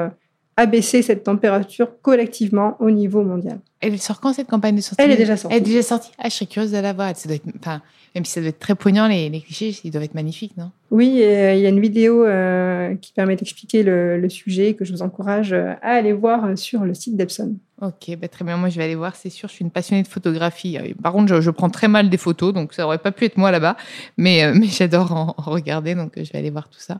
abaisser 0.58 1.04
cette 1.04 1.24
température 1.24 2.02
collectivement 2.02 2.76
au 2.80 2.89
niveau 2.91 3.24
mondial. 3.24 3.60
Elle 3.80 4.00
sort 4.00 4.20
quand 4.20 4.34
cette 4.34 4.48
campagne 4.48 4.76
de 4.76 4.82
sortie? 4.82 5.04
Elle 5.04 5.12
est 5.12 5.17
déjà 5.17 5.38
sortie. 5.38 5.56
Elle 5.56 5.62
est 5.62 5.65
déjà 5.65 5.84
sortie. 5.84 6.12
Ah, 6.17 6.30
je 6.30 6.34
serais 6.34 6.48
curieuse 6.48 6.72
de 6.72 6.80
la 6.80 6.93
voir. 6.93 7.15
Ça 7.15 7.30
doit 7.30 7.36
être, 7.36 7.46
enfin, 7.60 7.82
même 8.15 8.26
si 8.26 8.32
ça 8.32 8.41
doit 8.41 8.50
être 8.50 8.58
très 8.58 8.74
poignant, 8.74 9.08
les, 9.08 9.30
les, 9.30 9.41
clichés, 9.41 9.76
ils 9.84 9.91
doivent 9.91 10.04
être 10.04 10.15
magnifiques, 10.15 10.58
non? 10.58 10.72
Oui, 10.89 11.22
euh, 11.22 11.54
il 11.54 11.62
y 11.62 11.65
a 11.67 11.70
une 11.70 11.80
vidéo 11.80 12.26
euh, 12.26 12.96
qui 12.96 13.13
permet 13.13 13.36
d'expliquer 13.36 13.84
le, 13.84 14.28
sujet 14.30 14.74
que 14.74 14.84
je 14.84 14.91
vous 14.91 15.04
encourage 15.04 15.54
euh, 15.54 15.74
à 15.84 15.91
aller 15.91 16.13
voir 16.13 16.58
sur 16.58 16.86
le 16.86 16.96
site 16.96 17.15
d'Epson. 17.15 17.56
Ok, 17.82 18.17
bah 18.17 18.28
très 18.28 18.43
bien. 18.43 18.58
Moi, 18.58 18.70
je 18.70 18.78
vais 18.78 18.86
aller 18.86 18.96
voir, 18.96 19.15
c'est 19.15 19.30
sûr. 19.30 19.48
Je 19.50 19.54
suis 19.54 19.63
une 19.63 19.70
passionnée 19.70 20.02
de 20.02 20.08
photographie. 20.08 20.80
Par 21.04 21.13
contre, 21.13 21.39
je, 21.39 21.52
prends 21.52 21.70
très 21.70 21.88
mal 21.88 22.10
des 22.10 22.17
photos, 22.17 22.52
donc 22.52 22.74
ça 22.74 22.86
aurait 22.86 22.98
pas 22.98 23.12
pu 23.12 23.26
être 23.26 23.38
moi 23.38 23.52
là-bas. 23.52 23.78
Mais, 24.17 24.52
mais 24.56 24.65
j'adore 24.65 25.12
en, 25.12 25.36
regarder, 25.38 25.93
donc 25.93 26.13
je 26.15 26.32
vais 26.32 26.39
aller 26.39 26.50
voir 26.50 26.70
tout 26.70 26.80
ça. 26.80 26.96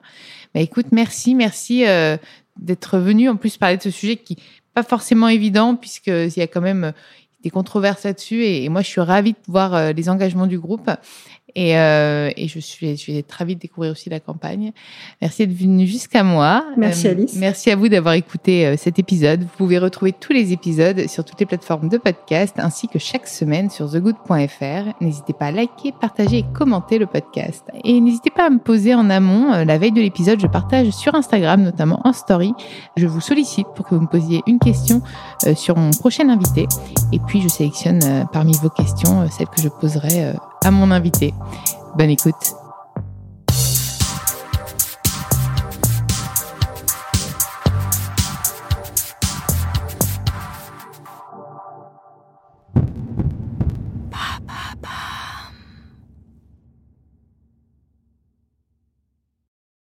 Bah, 0.54 0.62
écoute, 0.62 0.88
merci, 0.92 1.34
merci 1.34 1.86
d'être 2.60 2.98
venu 2.98 3.30
en 3.30 3.36
plus 3.36 3.58
parler 3.58 3.78
de 3.78 3.82
ce 3.82 3.92
sujet 3.92 4.18
qui 4.18 4.38
pas 4.74 4.84
forcément 4.84 5.28
évident 5.28 5.76
puisqu'il 5.76 6.38
y 6.38 6.42
a 6.42 6.48
quand 6.48 6.62
même 6.62 6.94
des 7.42 7.50
controverses 7.50 8.04
là-dessus 8.04 8.44
et, 8.46 8.70
moi 8.70 8.82
je 8.82 8.88
suis 8.88 9.02
ravie 9.02 9.34
de 9.34 9.38
voir 9.48 9.74
euh, 9.74 9.92
les 9.92 10.10
engagements 10.10 10.48
du 10.48 10.60
groupe 10.60 10.90
et, 11.56 11.78
euh, 11.78 12.30
et 12.36 12.48
je 12.48 12.60
suis, 12.60 12.98
je 12.98 13.12
vais 13.12 13.24
très 13.24 13.46
vite 13.46 13.60
découvrir 13.60 13.92
aussi 13.92 14.10
la 14.10 14.20
campagne. 14.20 14.74
Merci 15.22 15.48
d'être 15.48 15.58
venu 15.58 15.88
jusqu'à 15.88 16.24
moi. 16.24 16.66
Merci 16.78 17.08
euh, 17.08 17.12
Alice. 17.12 17.36
Merci 17.36 17.72
à 17.72 17.76
vous 17.76 17.88
d'avoir 17.90 18.14
écouté 18.16 18.76
cet 18.78 19.00
épisode. 19.00 19.42
Vous 19.42 19.58
pouvez 19.58 19.80
retrouver 19.80 20.14
tous 20.14 20.34
les 20.34 20.54
épisodes 20.54 21.08
sur 21.08 21.24
toutes 21.24 21.40
les 21.40 21.46
plateformes 21.46 21.90
de 21.90 21.98
podcast 21.98 22.56
ainsi 22.58 22.88
que 22.88 23.00
chaque 23.00 23.28
semaine 23.28 23.70
sur 23.70 23.90
thegood.fr. 23.90 24.94
N'hésitez 25.02 25.34
pas 25.34 25.48
à 25.48 25.52
liker, 25.52 25.94
partager 26.00 26.40
et 26.40 26.46
commenter 26.54 27.00
le 27.00 27.06
podcast. 27.06 27.64
Et 27.84 28.00
n'hésitez 28.02 28.30
pas 28.30 28.48
à 28.48 28.50
me 28.50 28.60
poser 28.60 28.94
en 28.94 29.10
amont. 29.10 29.64
La 29.64 29.78
veille 29.78 29.92
de 29.92 30.02
l'épisode, 30.02 30.40
je 30.40 30.48
partage 30.48 30.90
sur 30.92 31.16
Instagram, 31.16 31.62
notamment 31.64 32.02
en 32.04 32.14
story. 32.14 32.54
Je 32.98 33.08
vous 33.08 33.22
sollicite 33.22 33.68
pour 33.76 33.88
que 33.88 33.96
vous 33.96 34.02
me 34.02 34.08
posiez 34.08 34.42
une 34.48 34.60
question 34.60 35.02
sur 35.56 35.78
mon 35.78 35.92
prochain 35.92 36.30
invité. 36.30 36.68
Et 37.14 37.20
puis, 37.20 37.42
je 37.42 37.48
sélectionne 37.48 38.28
parmi 38.34 38.54
vos 38.62 38.70
questions 38.70 39.28
celles 39.30 39.48
que 39.48 39.62
je 39.62 39.70
poserai 39.70 40.34
à 40.64 40.72
mon 40.72 40.92
invité. 40.92 41.34
Bonne 41.96 42.10
écoute. 42.10 42.56